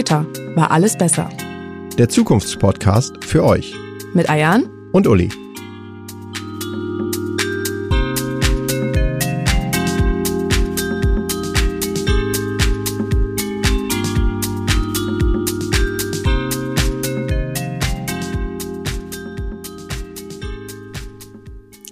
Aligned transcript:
Später 0.00 0.24
war 0.54 0.70
alles 0.70 0.96
besser. 0.96 1.28
Der 1.98 2.08
Zukunftspodcast 2.08 3.22
für 3.22 3.44
euch. 3.44 3.74
Mit 4.14 4.30
Ayan 4.30 4.66
und 4.92 5.06
Uli. 5.06 5.28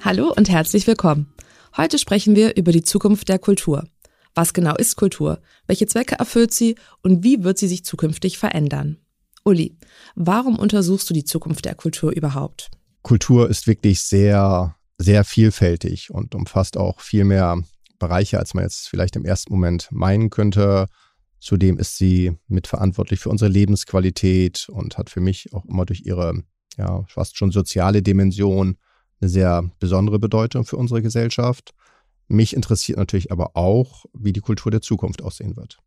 Hallo 0.03 0.33
und 0.35 0.49
herzlich 0.49 0.87
willkommen. 0.87 1.27
Heute 1.77 1.99
sprechen 1.99 2.35
wir 2.35 2.57
über 2.57 2.73
die 2.73 2.81
Zukunft 2.81 3.29
der 3.29 3.39
Kultur. 3.39 3.85
Was 4.39 4.53
genau 4.53 4.77
ist 4.77 4.95
Kultur? 4.95 5.41
Welche 5.67 5.89
Zwecke 5.89 6.15
erfüllt 6.15 6.55
sie 6.55 6.77
und 7.03 7.25
wie 7.25 7.43
wird 7.43 7.59
sie 7.59 7.67
sich 7.67 7.85
zukünftig 7.85 8.39
verändern? 8.39 8.99
Uli, 9.45 9.77
warum 10.15 10.61
untersuchst 10.61 11.11
du 11.11 11.15
die 11.15 11.25
Zukunft 11.25 11.65
der 11.65 11.75
Kultur 11.75 12.13
überhaupt? 12.13 12.71
Kultur 13.03 13.51
ist 13.51 13.67
wirklich 13.67 14.01
sehr, 14.01 14.77
sehr 14.97 15.25
vielfältig 15.25 16.13
und 16.13 16.37
umfasst 16.37 16.77
auch 16.77 17.01
viel 17.01 17.25
mehr 17.25 17.61
Bereiche, 17.99 18.39
als 18.39 18.55
man 18.55 18.63
jetzt 18.63 18.89
vielleicht 18.89 19.17
im 19.17 19.25
ersten 19.25 19.53
Moment 19.53 19.89
meinen 19.91 20.31
könnte. 20.31 20.87
Zudem 21.41 21.77
ist 21.77 21.97
sie 21.97 22.39
mitverantwortlich 22.47 23.19
für 23.19 23.31
unsere 23.31 23.51
Lebensqualität 23.51 24.69
und 24.69 24.99
hat 24.99 25.11
für 25.11 25.21
mich 25.21 25.53
auch 25.53 25.65
immer 25.65 25.85
durch 25.85 26.03
ihre 26.07 26.45
ja, 26.77 27.03
fast 27.09 27.37
schon 27.37 27.51
soziale 27.51 28.03
Dimension 28.03 28.77
eine 29.21 29.31
sehr 29.31 29.69
besondere 29.81 30.21
Bedeutung 30.21 30.65
für 30.65 30.77
unsere 30.77 31.03
Gesellschaft. 31.03 31.75
Mich 32.29 32.55
interessiert 32.55 32.99
natürlich 32.99 33.33
aber 33.33 33.57
auch, 33.57 34.05
wie 34.13 34.33
die 34.33 34.41
Kultur 34.41 34.71
der 34.71 34.83
Zukunft 34.83 35.23
aussehen 35.23 35.57
wird. 35.57 35.79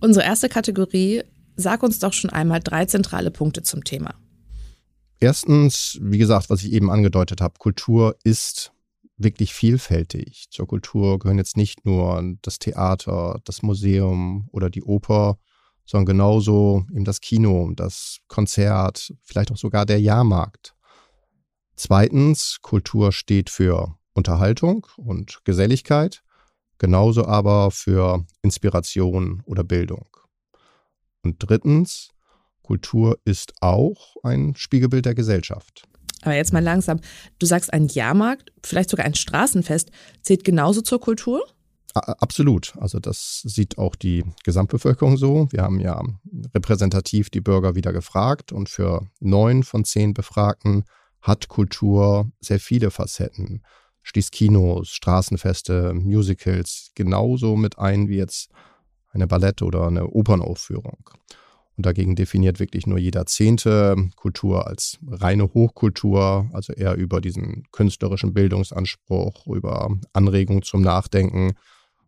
Unsere 0.00 0.26
erste 0.26 0.48
Kategorie, 0.48 1.22
sag 1.54 1.82
uns 1.82 1.98
doch 2.00 2.12
schon 2.12 2.30
einmal 2.30 2.60
drei 2.60 2.84
zentrale 2.84 3.30
Punkte 3.30 3.62
zum 3.62 3.84
Thema. 3.84 4.14
Erstens, 5.20 5.98
wie 6.02 6.18
gesagt, 6.18 6.50
was 6.50 6.62
ich 6.62 6.72
eben 6.72 6.90
angedeutet 6.90 7.40
habe, 7.40 7.54
Kultur 7.58 8.16
ist 8.22 8.72
wirklich 9.16 9.54
vielfältig. 9.54 10.46
Zur 10.50 10.66
Kultur 10.66 11.18
gehören 11.18 11.38
jetzt 11.38 11.56
nicht 11.56 11.86
nur 11.86 12.22
das 12.42 12.58
Theater, 12.58 13.40
das 13.44 13.62
Museum 13.62 14.48
oder 14.52 14.68
die 14.68 14.82
Oper, 14.82 15.38
sondern 15.86 16.06
genauso 16.06 16.84
eben 16.92 17.04
das 17.04 17.20
Kino, 17.20 17.72
das 17.74 18.18
Konzert, 18.28 19.14
vielleicht 19.22 19.52
auch 19.52 19.56
sogar 19.56 19.86
der 19.86 20.00
Jahrmarkt. 20.00 20.74
Zweitens, 21.76 22.58
Kultur 22.60 23.12
steht 23.12 23.48
für 23.48 23.96
Unterhaltung 24.16 24.86
und 24.96 25.40
Geselligkeit, 25.44 26.22
genauso 26.78 27.26
aber 27.26 27.70
für 27.70 28.24
Inspiration 28.42 29.42
oder 29.44 29.62
Bildung. 29.62 30.08
Und 31.22 31.36
drittens, 31.38 32.10
Kultur 32.62 33.18
ist 33.24 33.52
auch 33.60 34.16
ein 34.22 34.54
Spiegelbild 34.56 35.04
der 35.04 35.14
Gesellschaft. 35.14 35.84
Aber 36.22 36.34
jetzt 36.34 36.52
mal 36.52 36.62
langsam. 36.62 37.00
Du 37.38 37.46
sagst, 37.46 37.72
ein 37.72 37.86
Jahrmarkt, 37.86 38.52
vielleicht 38.64 38.90
sogar 38.90 39.06
ein 39.06 39.14
Straßenfest, 39.14 39.90
zählt 40.22 40.44
genauso 40.44 40.80
zur 40.80 41.00
Kultur? 41.00 41.44
Absolut. 41.94 42.74
Also 42.78 42.98
das 42.98 43.42
sieht 43.44 43.78
auch 43.78 43.94
die 43.96 44.24
Gesamtbevölkerung 44.44 45.16
so. 45.16 45.48
Wir 45.50 45.62
haben 45.62 45.80
ja 45.80 46.02
repräsentativ 46.54 47.30
die 47.30 47.40
Bürger 47.40 47.74
wieder 47.74 47.92
gefragt 47.92 48.52
und 48.52 48.68
für 48.68 49.06
neun 49.20 49.62
von 49.62 49.84
zehn 49.84 50.12
Befragten 50.12 50.84
hat 51.22 51.48
Kultur 51.48 52.30
sehr 52.40 52.60
viele 52.60 52.90
Facetten. 52.90 53.62
Schließt 54.06 54.30
Kinos, 54.30 54.90
Straßenfeste, 54.90 55.92
Musicals 55.92 56.92
genauso 56.94 57.56
mit 57.56 57.76
ein 57.80 58.08
wie 58.08 58.18
jetzt 58.18 58.50
eine 59.10 59.26
Ballett- 59.26 59.62
oder 59.62 59.88
eine 59.88 60.06
Opernaufführung. 60.06 61.10
Und 61.76 61.86
dagegen 61.86 62.14
definiert 62.14 62.60
wirklich 62.60 62.86
nur 62.86 62.98
jeder 62.98 63.26
Zehnte 63.26 63.96
Kultur 64.14 64.68
als 64.68 64.98
reine 65.08 65.52
Hochkultur, 65.52 66.48
also 66.52 66.72
eher 66.72 66.94
über 66.94 67.20
diesen 67.20 67.64
künstlerischen 67.72 68.32
Bildungsanspruch, 68.32 69.48
über 69.48 69.98
Anregung 70.12 70.62
zum 70.62 70.82
Nachdenken. 70.82 71.54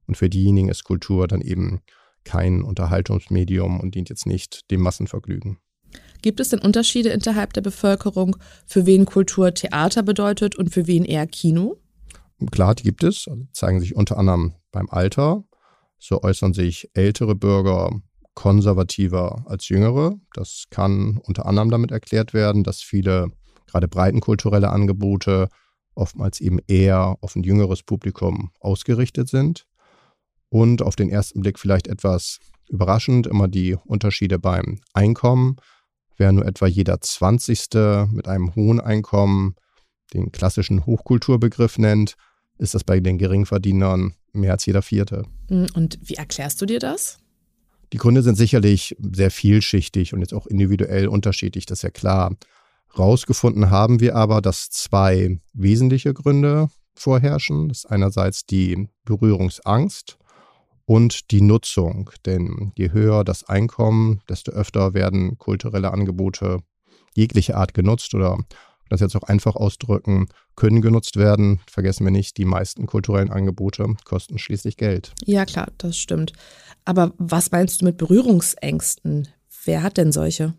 Und 0.06 0.16
für 0.16 0.30
diejenigen 0.30 0.68
ist 0.68 0.84
Kultur 0.84 1.26
dann 1.26 1.40
eben 1.40 1.80
kein 2.22 2.62
Unterhaltungsmedium 2.62 3.80
und 3.80 3.96
dient 3.96 4.08
jetzt 4.08 4.24
nicht 4.24 4.70
dem 4.70 4.82
Massenvergnügen. 4.82 5.58
Gibt 6.22 6.38
es 6.38 6.50
denn 6.50 6.60
Unterschiede 6.60 7.08
innerhalb 7.08 7.54
der 7.54 7.62
Bevölkerung, 7.62 8.36
für 8.66 8.86
wen 8.86 9.04
Kultur 9.04 9.52
Theater 9.52 10.04
bedeutet 10.04 10.54
und 10.54 10.70
für 10.70 10.86
wen 10.86 11.04
eher 11.04 11.26
Kino? 11.26 11.78
Klar, 12.50 12.74
die 12.74 12.84
gibt 12.84 13.02
es, 13.02 13.26
also 13.28 13.46
zeigen 13.52 13.80
sich 13.80 13.96
unter 13.96 14.16
anderem 14.16 14.54
beim 14.70 14.88
Alter. 14.90 15.44
So 15.98 16.22
äußern 16.22 16.54
sich 16.54 16.88
ältere 16.94 17.34
Bürger 17.34 17.90
konservativer 18.34 19.44
als 19.46 19.68
jüngere. 19.68 20.14
Das 20.34 20.66
kann 20.70 21.18
unter 21.24 21.46
anderem 21.46 21.70
damit 21.70 21.90
erklärt 21.90 22.34
werden, 22.34 22.62
dass 22.62 22.80
viele 22.80 23.32
gerade 23.66 23.88
breitenkulturelle 23.88 24.70
Angebote 24.70 25.48
oftmals 25.96 26.40
eben 26.40 26.60
eher 26.68 27.16
auf 27.20 27.34
ein 27.34 27.42
jüngeres 27.42 27.82
Publikum 27.82 28.52
ausgerichtet 28.60 29.28
sind. 29.28 29.66
Und 30.50 30.82
auf 30.82 30.94
den 30.94 31.10
ersten 31.10 31.40
Blick 31.40 31.58
vielleicht 31.58 31.88
etwas 31.88 32.38
überraschend 32.68 33.26
immer 33.26 33.48
die 33.48 33.74
Unterschiede 33.74 34.38
beim 34.38 34.80
Einkommen. 34.92 35.56
Wer 36.16 36.32
nur 36.32 36.46
etwa 36.46 36.66
jeder 36.66 37.00
Zwanzigste 37.00 38.08
mit 38.12 38.28
einem 38.28 38.54
hohen 38.54 38.80
Einkommen 38.80 39.56
den 40.14 40.32
klassischen 40.32 40.86
Hochkulturbegriff 40.86 41.78
nennt, 41.78 42.14
ist 42.58 42.74
das 42.74 42.84
bei 42.84 43.00
den 43.00 43.18
Geringverdienern 43.18 44.14
mehr 44.32 44.52
als 44.52 44.66
jeder 44.66 44.82
Vierte. 44.82 45.24
Hm, 45.48 45.66
und 45.74 45.98
wie 46.02 46.14
erklärst 46.14 46.60
du 46.60 46.66
dir 46.66 46.78
das? 46.78 47.18
Die 47.92 47.98
Gründe 47.98 48.22
sind 48.22 48.36
sicherlich 48.36 48.96
sehr 49.00 49.30
vielschichtig 49.30 50.12
und 50.12 50.20
jetzt 50.20 50.34
auch 50.34 50.46
individuell 50.46 51.08
unterschiedlich, 51.08 51.64
das 51.64 51.78
ist 51.78 51.82
ja 51.82 51.90
klar. 51.90 52.36
Rausgefunden 52.98 53.70
haben 53.70 54.00
wir 54.00 54.16
aber, 54.16 54.40
dass 54.42 54.70
zwei 54.70 55.38
wesentliche 55.52 56.12
Gründe 56.12 56.68
vorherrschen. 56.94 57.68
Das 57.68 57.78
ist 57.78 57.86
einerseits 57.86 58.44
die 58.44 58.88
Berührungsangst 59.04 60.18
und 60.84 61.30
die 61.30 61.40
Nutzung. 61.40 62.10
Denn 62.26 62.72
je 62.76 62.90
höher 62.92 63.24
das 63.24 63.48
Einkommen, 63.48 64.20
desto 64.28 64.52
öfter 64.52 64.94
werden 64.94 65.38
kulturelle 65.38 65.92
Angebote 65.92 66.58
jeglicher 67.14 67.56
Art 67.56 67.74
genutzt 67.74 68.14
oder 68.14 68.38
das 68.88 69.00
jetzt 69.00 69.16
auch 69.16 69.22
einfach 69.22 69.56
ausdrücken, 69.56 70.28
können 70.56 70.80
genutzt 70.82 71.16
werden. 71.16 71.60
Vergessen 71.70 72.04
wir 72.04 72.10
nicht, 72.10 72.36
die 72.36 72.44
meisten 72.44 72.86
kulturellen 72.86 73.30
Angebote 73.30 73.94
kosten 74.04 74.38
schließlich 74.38 74.76
Geld. 74.76 75.12
Ja, 75.24 75.44
klar, 75.44 75.68
das 75.78 75.96
stimmt. 75.96 76.32
Aber 76.84 77.12
was 77.18 77.50
meinst 77.50 77.80
du 77.80 77.84
mit 77.84 77.96
Berührungsängsten? 77.96 79.28
Wer 79.64 79.82
hat 79.82 79.96
denn 79.96 80.12
solche? 80.12 80.54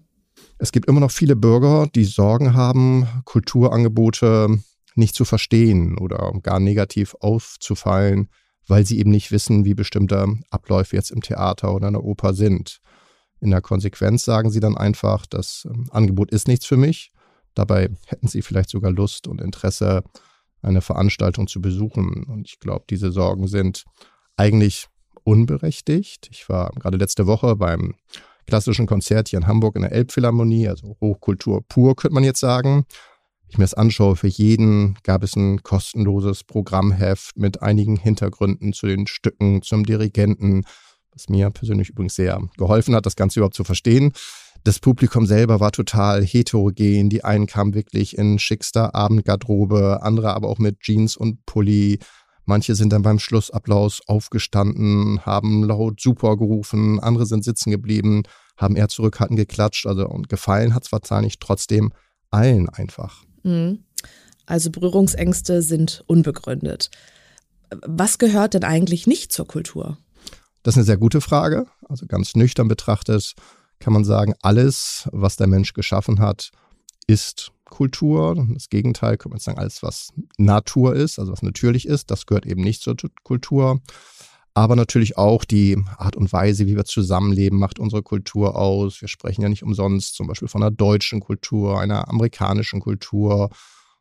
Es 0.57 0.71
gibt 0.71 0.87
immer 0.87 0.99
noch 0.99 1.11
viele 1.11 1.35
Bürger, 1.35 1.87
die 1.93 2.05
Sorgen 2.05 2.53
haben, 2.53 3.07
Kulturangebote 3.25 4.59
nicht 4.95 5.15
zu 5.15 5.25
verstehen 5.25 5.97
oder 5.97 6.33
gar 6.41 6.59
negativ 6.59 7.15
aufzufallen 7.19 8.29
weil 8.69 8.85
sie 8.85 8.99
eben 8.99 9.09
nicht 9.09 9.31
wissen, 9.31 9.65
wie 9.65 9.73
bestimmte 9.73 10.37
Abläufe 10.49 10.95
jetzt 10.95 11.11
im 11.11 11.21
Theater 11.21 11.73
oder 11.73 11.87
in 11.87 11.93
der 11.93 12.03
Oper 12.03 12.33
sind. 12.33 12.79
In 13.41 13.51
der 13.51 13.61
Konsequenz 13.61 14.23
sagen 14.23 14.51
sie 14.51 14.59
dann 14.59 14.77
einfach, 14.77 15.25
das 15.25 15.67
ähm, 15.69 15.87
Angebot 15.91 16.31
ist 16.31 16.47
nichts 16.47 16.65
für 16.65 16.77
mich. 16.77 17.11
Dabei 17.55 17.89
hätten 18.07 18.27
sie 18.27 18.41
vielleicht 18.41 18.69
sogar 18.69 18.91
Lust 18.91 19.27
und 19.27 19.41
Interesse, 19.41 20.03
eine 20.61 20.81
Veranstaltung 20.81 21.47
zu 21.47 21.61
besuchen. 21.61 22.25
Und 22.25 22.47
ich 22.47 22.59
glaube, 22.59 22.85
diese 22.89 23.11
Sorgen 23.11 23.47
sind 23.47 23.85
eigentlich 24.35 24.87
unberechtigt. 25.23 26.27
Ich 26.31 26.49
war 26.49 26.71
gerade 26.71 26.97
letzte 26.97 27.27
Woche 27.27 27.55
beim 27.55 27.95
klassischen 28.47 28.87
Konzert 28.87 29.29
hier 29.29 29.39
in 29.39 29.47
Hamburg 29.47 29.75
in 29.75 29.83
der 29.83 29.91
Elbphilharmonie, 29.91 30.67
also 30.67 30.97
Hochkultur 30.99 31.61
pur, 31.67 31.95
könnte 31.95 32.15
man 32.15 32.23
jetzt 32.23 32.39
sagen 32.39 32.85
ich 33.49 33.57
mir 33.57 33.63
das 33.63 33.73
anschaue, 33.73 34.15
für 34.15 34.27
jeden 34.27 34.95
gab 35.03 35.23
es 35.23 35.35
ein 35.35 35.63
kostenloses 35.63 36.43
Programmheft 36.43 37.37
mit 37.37 37.61
einigen 37.61 37.97
Hintergründen 37.97 38.73
zu 38.73 38.85
den 38.85 39.07
Stücken, 39.07 39.63
zum 39.63 39.85
Dirigenten, 39.85 40.63
was 41.11 41.29
mir 41.29 41.49
persönlich 41.49 41.89
übrigens 41.89 42.15
sehr 42.15 42.39
geholfen 42.57 42.95
hat, 42.95 43.07
das 43.07 43.15
Ganze 43.15 43.39
überhaupt 43.39 43.55
zu 43.55 43.63
verstehen. 43.63 44.13
Das 44.63 44.79
Publikum 44.79 45.25
selber 45.25 45.59
war 45.59 45.71
total 45.71 46.23
heterogen. 46.23 47.09
Die 47.09 47.23
einen 47.23 47.47
kamen 47.47 47.73
wirklich 47.73 48.17
in 48.17 48.39
schickster 48.39 48.93
Abendgarderobe, 48.93 49.99
andere 50.01 50.33
aber 50.33 50.49
auch 50.49 50.59
mit 50.59 50.81
Jeans 50.81 51.15
und 51.15 51.45
Pulli. 51.45 51.99
Manche 52.45 52.75
sind 52.75 52.91
dann 52.91 53.03
beim 53.03 53.19
Schlussapplaus 53.19 54.01
aufgestanden, 54.07 55.25
haben 55.25 55.63
laut 55.63 56.01
super 56.01 56.35
gerufen, 56.35 56.99
andere 56.99 57.25
sind 57.25 57.43
sitzen 57.43 57.69
geblieben, 57.69 58.23
haben 58.57 58.75
eher 58.75 58.89
zurückhaltend 58.89 59.39
geklatscht. 59.39 59.85
Also 59.85 60.07
und 60.07 60.29
gefallen 60.29 60.73
hat 60.73 60.85
es 60.85 60.91
wahrscheinlich 60.91 61.39
trotzdem 61.39 61.93
allen 62.31 62.67
einfach. 62.69 63.23
Mhm. 63.43 63.83
Also 64.45 64.71
Berührungsängste 64.71 65.61
sind 65.61 66.03
unbegründet. 66.07 66.89
Was 67.85 68.17
gehört 68.17 68.55
denn 68.55 68.63
eigentlich 68.63 69.05
nicht 69.05 69.31
zur 69.31 69.47
Kultur? 69.47 69.99
Das 70.63 70.73
ist 70.73 70.79
eine 70.79 70.85
sehr 70.85 70.97
gute 70.97 71.21
Frage. 71.21 71.67
Also 71.87 72.07
ganz 72.07 72.35
nüchtern 72.35 72.67
betrachtet 72.67 73.35
kann 73.79 73.93
man 73.93 74.03
sagen, 74.03 74.33
alles, 74.41 75.07
was 75.11 75.35
der 75.37 75.47
Mensch 75.47 75.73
geschaffen 75.73 76.19
hat, 76.19 76.51
ist 77.07 77.51
Kultur. 77.65 78.35
Das 78.53 78.69
Gegenteil 78.69 79.17
könnte 79.17 79.35
man 79.35 79.39
sagen, 79.39 79.57
alles, 79.57 79.81
was 79.83 80.09
Natur 80.37 80.95
ist, 80.95 81.19
also 81.19 81.31
was 81.31 81.41
natürlich 81.41 81.87
ist, 81.87 82.11
das 82.11 82.25
gehört 82.25 82.45
eben 82.45 82.61
nicht 82.61 82.81
zur 82.81 82.95
Kultur. 83.23 83.81
aber 84.53 84.75
natürlich 84.75 85.17
auch 85.17 85.45
die 85.45 85.77
Art 85.97 86.15
und 86.15 86.33
Weise, 86.33 86.67
wie 86.67 86.75
wir 86.75 86.85
zusammenleben, 86.85 87.57
macht 87.59 87.79
unsere 87.79 88.03
Kultur 88.03 88.57
aus. 88.57 88.99
Wir 88.99 89.07
sprechen 89.07 89.41
ja 89.41 89.49
nicht 89.49 89.63
umsonst 89.63 90.15
zum 90.15 90.27
Beispiel 90.27 90.47
von 90.47 90.61
einer 90.61 90.71
deutschen 90.71 91.21
Kultur, 91.21 91.79
einer 91.79 92.09
amerikanischen 92.09 92.81
Kultur. 92.81 93.49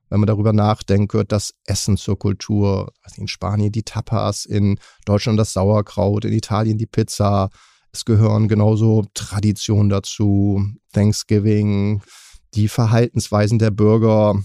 Wenn 0.09 0.21
man 0.21 0.27
darüber 0.27 0.53
nachdenkt, 0.53 1.13
gehört 1.13 1.33
das 1.33 1.55
Essen 1.65 1.97
zur 1.97 2.19
Kultur. 2.19 2.93
Also 3.03 3.21
in 3.21 3.29
Spanien 3.29 3.71
die 3.71 3.83
Tapas, 3.85 4.47
in 4.47 4.79
Deutschland 5.05 5.39
das 5.39 5.53
Sauerkraut, 5.53 6.25
in 6.25 6.33
Italien 6.33 6.79
die 6.79 6.87
Pizza. 6.87 7.51
Es 7.99 8.05
gehören 8.05 8.47
genauso 8.47 9.07
Traditionen 9.13 9.89
dazu, 9.89 10.65
Thanksgiving, 10.93 12.01
die 12.55 12.69
Verhaltensweisen 12.69 13.59
der 13.59 13.73
Bürger. 13.73 14.41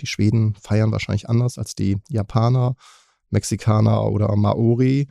Die 0.00 0.08
Schweden 0.08 0.56
feiern 0.60 0.90
wahrscheinlich 0.90 1.28
anders 1.28 1.56
als 1.56 1.76
die 1.76 1.98
Japaner, 2.08 2.74
Mexikaner 3.30 4.10
oder 4.10 4.34
Maori. 4.34 5.06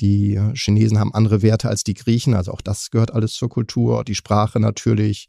Die 0.00 0.40
Chinesen 0.54 0.98
haben 0.98 1.12
andere 1.12 1.42
Werte 1.42 1.68
als 1.68 1.84
die 1.84 1.92
Griechen, 1.92 2.32
also 2.32 2.50
auch 2.50 2.62
das 2.62 2.90
gehört 2.90 3.12
alles 3.12 3.34
zur 3.34 3.50
Kultur. 3.50 4.04
Die 4.04 4.14
Sprache 4.14 4.58
natürlich 4.58 5.28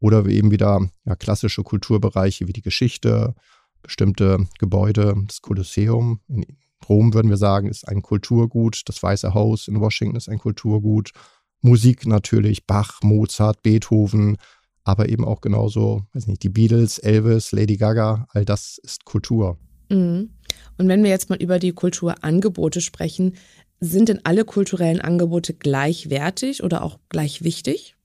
oder 0.00 0.24
eben 0.24 0.50
wieder 0.50 0.88
ja, 1.04 1.14
klassische 1.14 1.62
Kulturbereiche 1.62 2.48
wie 2.48 2.54
die 2.54 2.62
Geschichte, 2.62 3.34
bestimmte 3.82 4.48
Gebäude, 4.58 5.14
das 5.26 5.42
Kolosseum 5.42 6.20
in 6.26 6.46
Rom 6.88 7.12
würden 7.12 7.28
wir 7.28 7.36
sagen, 7.36 7.68
ist 7.68 7.86
ein 7.86 8.02
Kulturgut. 8.02 8.82
Das 8.86 9.02
Weiße 9.02 9.34
Haus 9.34 9.68
in 9.68 9.80
Washington 9.80 10.16
ist 10.16 10.28
ein 10.28 10.38
Kulturgut. 10.38 11.12
Musik 11.62 12.06
natürlich, 12.06 12.66
Bach, 12.66 13.02
Mozart, 13.02 13.62
Beethoven, 13.62 14.36
aber 14.84 15.08
eben 15.08 15.24
auch 15.24 15.40
genauso, 15.40 16.04
weiß 16.14 16.26
nicht, 16.26 16.42
die 16.42 16.48
Beatles, 16.48 16.98
Elvis, 16.98 17.52
Lady 17.52 17.76
Gaga, 17.76 18.26
all 18.30 18.44
das 18.44 18.78
ist 18.82 19.04
Kultur. 19.04 19.58
Mhm. 19.90 20.30
Und 20.78 20.88
wenn 20.88 21.02
wir 21.02 21.10
jetzt 21.10 21.28
mal 21.30 21.40
über 21.40 21.58
die 21.58 21.72
Kulturangebote 21.72 22.80
sprechen, 22.80 23.34
sind 23.80 24.08
denn 24.08 24.20
alle 24.24 24.44
kulturellen 24.44 25.00
Angebote 25.00 25.54
gleichwertig 25.54 26.62
oder 26.62 26.82
auch 26.82 26.98
gleich 27.08 27.42
wichtig? 27.42 27.96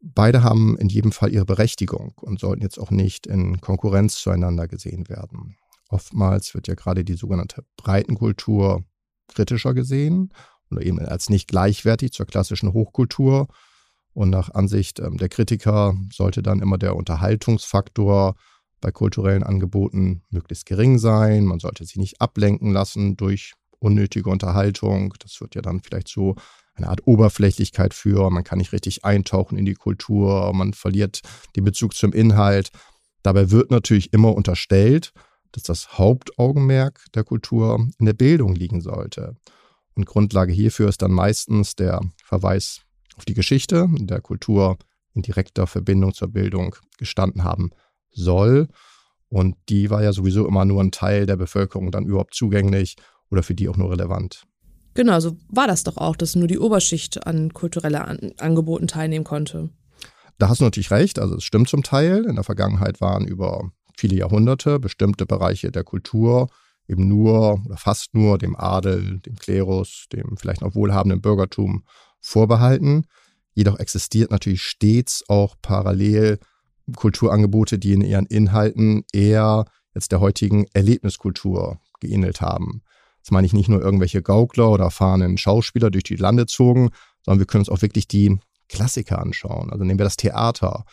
Beide 0.00 0.42
haben 0.42 0.76
in 0.78 0.88
jedem 0.88 1.12
Fall 1.12 1.32
ihre 1.32 1.44
Berechtigung 1.44 2.12
und 2.20 2.38
sollten 2.38 2.62
jetzt 2.62 2.78
auch 2.78 2.90
nicht 2.90 3.26
in 3.26 3.60
Konkurrenz 3.60 4.16
zueinander 4.16 4.68
gesehen 4.68 5.08
werden. 5.08 5.56
Oftmals 5.88 6.54
wird 6.54 6.68
ja 6.68 6.74
gerade 6.74 7.04
die 7.04 7.14
sogenannte 7.14 7.64
Breitenkultur 7.76 8.84
kritischer 9.28 9.74
gesehen 9.74 10.32
oder 10.70 10.82
eben 10.82 10.98
als 10.98 11.28
nicht 11.28 11.48
gleichwertig 11.48 12.12
zur 12.12 12.26
klassischen 12.26 12.72
Hochkultur. 12.72 13.48
Und 14.12 14.30
nach 14.30 14.50
Ansicht 14.54 14.98
ähm, 14.98 15.18
der 15.18 15.28
Kritiker 15.28 15.94
sollte 16.12 16.42
dann 16.42 16.60
immer 16.60 16.78
der 16.78 16.96
Unterhaltungsfaktor 16.96 18.34
bei 18.80 18.90
kulturellen 18.90 19.42
Angeboten 19.42 20.22
möglichst 20.30 20.66
gering 20.66 20.98
sein. 20.98 21.44
Man 21.44 21.60
sollte 21.60 21.84
sich 21.84 21.96
nicht 21.96 22.20
ablenken 22.20 22.72
lassen 22.72 23.16
durch 23.16 23.54
unnötige 23.78 24.30
Unterhaltung. 24.30 25.14
Das 25.18 25.40
wird 25.40 25.54
ja 25.54 25.62
dann 25.62 25.80
vielleicht 25.80 26.08
so 26.08 26.34
eine 26.74 26.88
Art 26.88 27.06
Oberflächlichkeit 27.06 27.94
für. 27.94 28.30
Man 28.30 28.44
kann 28.44 28.58
nicht 28.58 28.72
richtig 28.72 29.04
eintauchen 29.04 29.58
in 29.58 29.64
die 29.64 29.74
Kultur. 29.74 30.52
Man 30.52 30.72
verliert 30.72 31.22
den 31.56 31.64
Bezug 31.64 31.94
zum 31.94 32.12
Inhalt. 32.12 32.70
Dabei 33.22 33.50
wird 33.50 33.70
natürlich 33.70 34.12
immer 34.12 34.34
unterstellt, 34.34 35.12
dass 35.52 35.62
das 35.62 35.98
Hauptaugenmerk 35.98 37.04
der 37.14 37.24
Kultur 37.24 37.86
in 37.98 38.06
der 38.06 38.12
Bildung 38.12 38.54
liegen 38.54 38.80
sollte. 38.80 39.36
Und 39.96 40.06
Grundlage 40.06 40.52
hierfür 40.52 40.88
ist 40.88 41.02
dann 41.02 41.10
meistens 41.10 41.74
der 41.74 42.00
Verweis 42.22 42.82
auf 43.16 43.24
die 43.24 43.34
Geschichte, 43.34 43.88
in 43.98 44.06
der 44.06 44.20
Kultur 44.20 44.78
in 45.14 45.22
direkter 45.22 45.66
Verbindung 45.66 46.12
zur 46.12 46.28
Bildung 46.28 46.76
gestanden 46.98 47.42
haben 47.42 47.70
soll. 48.10 48.68
Und 49.28 49.56
die 49.68 49.90
war 49.90 50.02
ja 50.02 50.12
sowieso 50.12 50.46
immer 50.46 50.64
nur 50.64 50.82
ein 50.82 50.92
Teil 50.92 51.26
der 51.26 51.36
Bevölkerung 51.36 51.90
dann 51.90 52.04
überhaupt 52.04 52.34
zugänglich 52.34 52.96
oder 53.30 53.42
für 53.42 53.54
die 53.54 53.68
auch 53.68 53.76
nur 53.76 53.90
relevant. 53.90 54.44
Genau, 54.94 55.18
so 55.20 55.36
war 55.48 55.66
das 55.66 55.82
doch 55.82 55.96
auch, 55.96 56.16
dass 56.16 56.36
nur 56.36 56.46
die 56.46 56.58
Oberschicht 56.58 57.26
an 57.26 57.52
kulturellen 57.52 57.96
an 57.96 58.32
Angeboten 58.38 58.86
teilnehmen 58.86 59.24
konnte. 59.24 59.70
Da 60.38 60.48
hast 60.48 60.60
du 60.60 60.64
natürlich 60.64 60.90
recht, 60.90 61.18
also 61.18 61.36
es 61.36 61.44
stimmt 61.44 61.68
zum 61.68 61.82
Teil. 61.82 62.24
In 62.26 62.34
der 62.34 62.44
Vergangenheit 62.44 63.00
waren 63.00 63.26
über 63.26 63.70
viele 63.96 64.16
Jahrhunderte 64.16 64.78
bestimmte 64.78 65.26
Bereiche 65.26 65.70
der 65.70 65.84
Kultur 65.84 66.48
eben 66.88 67.08
nur 67.08 67.60
oder 67.64 67.76
fast 67.76 68.14
nur 68.14 68.38
dem 68.38 68.56
Adel, 68.56 69.20
dem 69.20 69.36
Klerus, 69.36 70.06
dem 70.12 70.36
vielleicht 70.36 70.60
noch 70.60 70.74
wohlhabenden 70.74 71.20
Bürgertum 71.20 71.84
vorbehalten. 72.20 73.06
Jedoch 73.54 73.78
existiert 73.78 74.30
natürlich 74.30 74.62
stets 74.62 75.24
auch 75.28 75.56
parallel 75.62 76.38
Kulturangebote, 76.94 77.78
die 77.78 77.92
in 77.92 78.02
ihren 78.02 78.26
Inhalten 78.26 79.04
eher 79.12 79.64
jetzt 79.94 80.12
der 80.12 80.20
heutigen 80.20 80.66
Erlebniskultur 80.72 81.80
geähnelt 82.00 82.40
haben. 82.40 82.82
Das 83.22 83.32
meine 83.32 83.46
ich 83.46 83.52
nicht 83.52 83.68
nur 83.68 83.82
irgendwelche 83.82 84.22
Gaukler 84.22 84.70
oder 84.70 84.84
erfahrenen 84.84 85.38
Schauspieler 85.38 85.90
durch 85.90 86.04
die 86.04 86.16
Lande 86.16 86.46
zogen, 86.46 86.90
sondern 87.24 87.40
wir 87.40 87.46
können 87.46 87.62
uns 87.62 87.68
auch 87.68 87.82
wirklich 87.82 88.06
die 88.06 88.38
Klassiker 88.68 89.18
anschauen. 89.18 89.70
Also 89.70 89.84
nehmen 89.84 89.98
wir 89.98 90.04
das 90.04 90.16
Theater. 90.16 90.84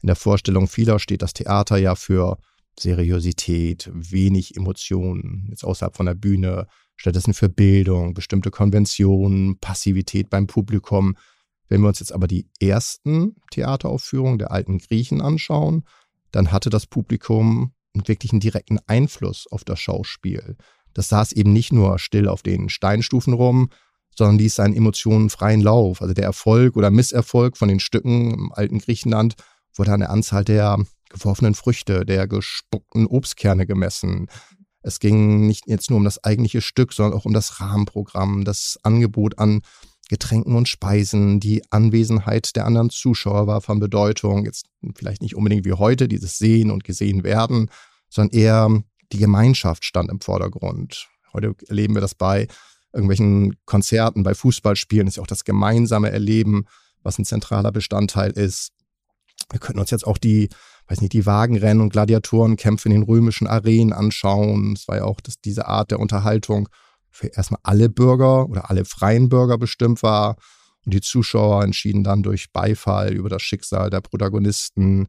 In 0.00 0.06
der 0.06 0.16
Vorstellung 0.16 0.66
vieler 0.66 0.98
steht 0.98 1.22
das 1.22 1.34
Theater 1.34 1.76
ja 1.76 1.94
für 1.94 2.38
Seriosität, 2.78 3.90
wenig 3.92 4.56
Emotionen, 4.56 5.46
jetzt 5.50 5.64
außerhalb 5.64 5.96
von 5.96 6.06
der 6.06 6.14
Bühne, 6.14 6.66
stattdessen 6.96 7.34
für 7.34 7.48
Bildung, 7.48 8.14
bestimmte 8.14 8.50
Konventionen, 8.50 9.58
Passivität 9.58 10.30
beim 10.30 10.46
Publikum. 10.46 11.16
Wenn 11.68 11.80
wir 11.80 11.88
uns 11.88 12.00
jetzt 12.00 12.12
aber 12.12 12.26
die 12.26 12.48
ersten 12.60 13.36
Theateraufführungen 13.50 14.38
der 14.38 14.50
alten 14.50 14.78
Griechen 14.78 15.20
anschauen, 15.20 15.84
dann 16.30 16.52
hatte 16.52 16.70
das 16.70 16.86
Publikum 16.86 17.72
wirklich 17.94 18.32
einen 18.32 18.40
direkten 18.40 18.78
Einfluss 18.86 19.46
auf 19.50 19.64
das 19.64 19.80
Schauspiel. 19.80 20.56
Das 20.94 21.08
saß 21.08 21.32
eben 21.32 21.52
nicht 21.52 21.72
nur 21.72 21.98
still 21.98 22.28
auf 22.28 22.42
den 22.42 22.68
Steinstufen 22.68 23.32
rum, 23.32 23.70
sondern 24.16 24.38
ließ 24.38 24.54
seinen 24.54 24.76
Emotionen 24.76 25.30
freien 25.30 25.60
Lauf. 25.60 26.00
Also 26.00 26.14
der 26.14 26.24
Erfolg 26.24 26.76
oder 26.76 26.90
Misserfolg 26.90 27.56
von 27.56 27.68
den 27.68 27.80
Stücken 27.80 28.32
im 28.32 28.52
alten 28.52 28.78
Griechenland 28.78 29.34
wurde 29.76 29.92
an 29.92 30.00
der 30.00 30.10
Anzahl 30.10 30.44
der 30.44 30.78
geworfenen 31.08 31.54
Früchte, 31.54 32.04
der 32.04 32.26
gespuckten 32.26 33.06
Obstkerne 33.06 33.66
gemessen. 33.66 34.28
Es 34.82 35.00
ging 35.00 35.46
nicht 35.46 35.66
jetzt 35.66 35.90
nur 35.90 35.98
um 35.98 36.04
das 36.04 36.22
eigentliche 36.22 36.60
Stück, 36.60 36.92
sondern 36.92 37.18
auch 37.18 37.24
um 37.24 37.32
das 37.32 37.60
Rahmenprogramm, 37.60 38.44
das 38.44 38.78
Angebot 38.82 39.38
an 39.38 39.62
Getränken 40.10 40.54
und 40.54 40.68
Speisen, 40.68 41.40
die 41.40 41.62
Anwesenheit 41.70 42.56
der 42.56 42.66
anderen 42.66 42.90
Zuschauer 42.90 43.46
war 43.46 43.62
von 43.62 43.80
Bedeutung. 43.80 44.44
Jetzt 44.44 44.66
vielleicht 44.94 45.22
nicht 45.22 45.34
unbedingt 45.34 45.64
wie 45.64 45.72
heute, 45.72 46.08
dieses 46.08 46.36
Sehen 46.36 46.70
und 46.70 46.84
Gesehen 46.84 47.24
werden, 47.24 47.70
sondern 48.10 48.38
eher 48.38 48.82
die 49.12 49.18
Gemeinschaft 49.18 49.84
stand 49.84 50.10
im 50.10 50.20
Vordergrund. 50.20 51.08
Heute 51.32 51.54
erleben 51.68 51.94
wir 51.94 52.02
das 52.02 52.14
bei 52.14 52.48
irgendwelchen 52.92 53.56
Konzerten, 53.64 54.22
bei 54.22 54.34
Fußballspielen, 54.34 55.08
ist 55.08 55.16
ja 55.16 55.22
auch 55.22 55.26
das 55.26 55.44
gemeinsame 55.44 56.10
Erleben, 56.10 56.66
was 57.02 57.18
ein 57.18 57.24
zentraler 57.24 57.72
Bestandteil 57.72 58.30
ist. 58.30 58.72
Wir 59.50 59.60
könnten 59.60 59.80
uns 59.80 59.90
jetzt 59.90 60.06
auch 60.06 60.18
die 60.18 60.48
weiß 60.88 61.00
nicht, 61.00 61.12
die 61.12 61.26
Wagenrennen 61.26 61.82
und 61.82 61.90
Gladiatorenkämpfe 61.90 62.88
in 62.88 62.94
den 62.94 63.02
römischen 63.02 63.46
Arenen 63.46 63.92
anschauen. 63.92 64.74
Es 64.74 64.86
war 64.88 64.96
ja 64.96 65.04
auch, 65.04 65.20
dass 65.20 65.40
diese 65.40 65.66
Art 65.66 65.90
der 65.90 66.00
Unterhaltung 66.00 66.68
für 67.10 67.28
erstmal 67.28 67.60
alle 67.62 67.88
Bürger 67.88 68.48
oder 68.48 68.70
alle 68.70 68.84
freien 68.84 69.28
Bürger 69.28 69.56
bestimmt 69.56 70.02
war. 70.02 70.36
Und 70.84 70.92
die 70.92 71.00
Zuschauer 71.00 71.64
entschieden 71.64 72.04
dann 72.04 72.22
durch 72.22 72.52
Beifall 72.52 73.14
über 73.14 73.28
das 73.28 73.42
Schicksal 73.42 73.88
der 73.88 74.02
Protagonisten. 74.02 75.06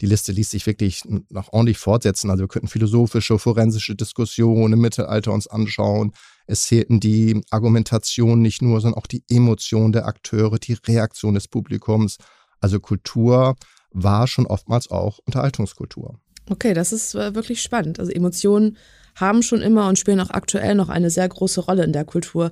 Die 0.00 0.06
Liste 0.06 0.32
ließ 0.32 0.50
sich 0.50 0.64
wirklich 0.64 1.02
noch 1.28 1.52
ordentlich 1.52 1.76
fortsetzen. 1.76 2.30
Also 2.30 2.44
wir 2.44 2.48
könnten 2.48 2.68
philosophische, 2.68 3.38
forensische 3.38 3.96
Diskussionen 3.96 4.74
im 4.74 4.80
Mittelalter 4.80 5.32
uns 5.32 5.46
anschauen. 5.48 6.12
Es 6.46 6.62
zählten 6.62 7.00
die 7.00 7.42
Argumentation 7.50 8.40
nicht 8.40 8.62
nur, 8.62 8.80
sondern 8.80 8.98
auch 8.98 9.08
die 9.08 9.24
Emotion 9.28 9.92
der 9.92 10.06
Akteure, 10.06 10.58
die 10.58 10.74
Reaktion 10.74 11.34
des 11.34 11.48
Publikums. 11.48 12.16
Also 12.60 12.80
Kultur 12.80 13.56
war 14.02 14.26
schon 14.26 14.46
oftmals 14.46 14.90
auch 14.90 15.18
Unterhaltungskultur. 15.26 16.18
Okay, 16.50 16.74
das 16.74 16.92
ist 16.92 17.14
äh, 17.14 17.34
wirklich 17.34 17.62
spannend. 17.62 18.00
Also 18.00 18.10
Emotionen 18.12 18.76
haben 19.14 19.42
schon 19.42 19.60
immer 19.60 19.88
und 19.88 19.98
spielen 19.98 20.20
auch 20.20 20.30
aktuell 20.30 20.74
noch 20.74 20.88
eine 20.88 21.10
sehr 21.10 21.28
große 21.28 21.60
Rolle 21.60 21.84
in 21.84 21.92
der 21.92 22.04
Kultur. 22.04 22.50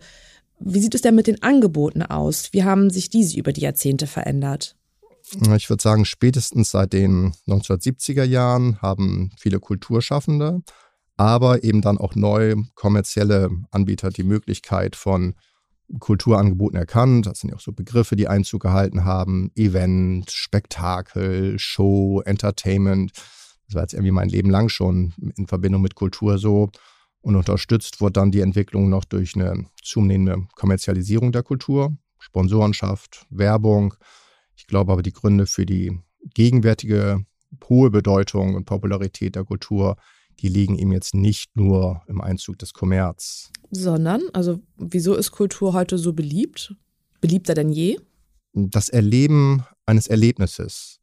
Wie 0.58 0.80
sieht 0.80 0.94
es 0.94 1.02
denn 1.02 1.14
mit 1.14 1.26
den 1.26 1.42
Angeboten 1.42 2.02
aus? 2.02 2.52
Wie 2.52 2.64
haben 2.64 2.90
sich 2.90 3.10
diese 3.10 3.38
über 3.38 3.52
die 3.52 3.60
Jahrzehnte 3.60 4.06
verändert? 4.06 4.76
Ich 5.56 5.68
würde 5.68 5.82
sagen, 5.82 6.04
spätestens 6.04 6.70
seit 6.70 6.92
den 6.92 7.32
1970er 7.48 8.22
Jahren 8.22 8.80
haben 8.80 9.32
viele 9.38 9.58
Kulturschaffende, 9.58 10.62
aber 11.16 11.64
eben 11.64 11.82
dann 11.82 11.98
auch 11.98 12.14
neu 12.14 12.54
kommerzielle 12.74 13.50
Anbieter 13.70 14.10
die 14.10 14.22
Möglichkeit 14.22 14.94
von 14.94 15.34
Kulturangeboten 15.98 16.78
erkannt. 16.78 17.26
Das 17.26 17.40
sind 17.40 17.50
ja 17.50 17.56
auch 17.56 17.60
so 17.60 17.72
Begriffe, 17.72 18.16
die 18.16 18.28
Einzug 18.28 18.62
gehalten 18.62 19.04
haben. 19.04 19.50
Event, 19.54 20.30
Spektakel, 20.30 21.58
Show, 21.58 22.22
Entertainment. 22.24 23.12
Das 23.66 23.74
war 23.74 23.82
jetzt 23.82 23.94
irgendwie 23.94 24.12
mein 24.12 24.28
Leben 24.28 24.50
lang 24.50 24.68
schon 24.68 25.12
in 25.36 25.46
Verbindung 25.46 25.82
mit 25.82 25.94
Kultur 25.94 26.38
so. 26.38 26.70
Und 27.20 27.34
unterstützt 27.34 28.00
wurde 28.00 28.12
dann 28.14 28.30
die 28.30 28.40
Entwicklung 28.40 28.88
noch 28.88 29.04
durch 29.04 29.34
eine 29.34 29.66
zunehmende 29.82 30.46
Kommerzialisierung 30.54 31.32
der 31.32 31.42
Kultur, 31.42 31.96
Sponsorenschaft, 32.18 33.26
Werbung. 33.30 33.94
Ich 34.54 34.66
glaube 34.66 34.92
aber, 34.92 35.02
die 35.02 35.12
Gründe 35.12 35.46
für 35.46 35.66
die 35.66 35.98
gegenwärtige 36.34 37.24
hohe 37.68 37.90
Bedeutung 37.90 38.54
und 38.54 38.64
Popularität 38.64 39.34
der 39.34 39.44
Kultur, 39.44 39.96
die 40.40 40.48
liegen 40.48 40.78
eben 40.78 40.92
jetzt 40.92 41.14
nicht 41.14 41.56
nur 41.56 42.02
im 42.08 42.20
Einzug 42.20 42.58
des 42.58 42.72
Kommerz. 42.72 43.50
Sondern, 43.70 44.22
also 44.32 44.60
wieso 44.76 45.14
ist 45.14 45.30
Kultur 45.30 45.72
heute 45.72 45.98
so 45.98 46.12
beliebt? 46.12 46.74
Beliebter 47.20 47.54
denn 47.54 47.70
je? 47.70 47.98
Das 48.52 48.88
Erleben 48.88 49.64
eines 49.86 50.06
Erlebnisses, 50.06 51.00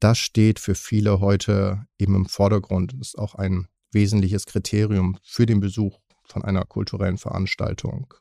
das 0.00 0.18
steht 0.18 0.58
für 0.58 0.74
viele 0.74 1.20
heute 1.20 1.86
eben 1.98 2.14
im 2.14 2.26
Vordergrund. 2.26 2.94
Das 2.98 3.08
ist 3.08 3.18
auch 3.18 3.34
ein 3.34 3.68
wesentliches 3.92 4.46
Kriterium 4.46 5.18
für 5.22 5.46
den 5.46 5.60
Besuch 5.60 5.98
von 6.24 6.42
einer 6.42 6.64
kulturellen 6.64 7.18
Veranstaltung. 7.18 8.14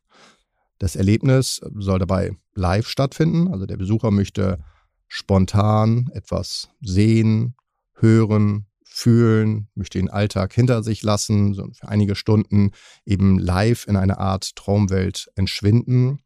Das 0.80 0.96
Erlebnis 0.96 1.62
soll 1.76 2.00
dabei 2.00 2.32
live 2.54 2.88
stattfinden. 2.88 3.50
Also 3.50 3.66
der 3.66 3.78
Besucher 3.78 4.12
möchte 4.12 4.60
spontan 5.08 6.10
etwas 6.14 6.70
sehen, 6.82 7.56
hören, 7.94 8.66
fühlen, 9.00 9.70
möchte 9.76 9.98
den 9.98 10.10
Alltag 10.10 10.54
hinter 10.54 10.84
sich 10.84 11.04
lassen, 11.04 11.54
so 11.54 11.68
für 11.72 11.88
einige 11.88 12.16
Stunden 12.16 12.72
eben 13.06 13.40
live 13.40 13.88
in 13.88 13.96
eine 13.96 14.20
Art 14.20 14.56
Traumwelt 14.56 15.30
entschwinden. 15.36 16.20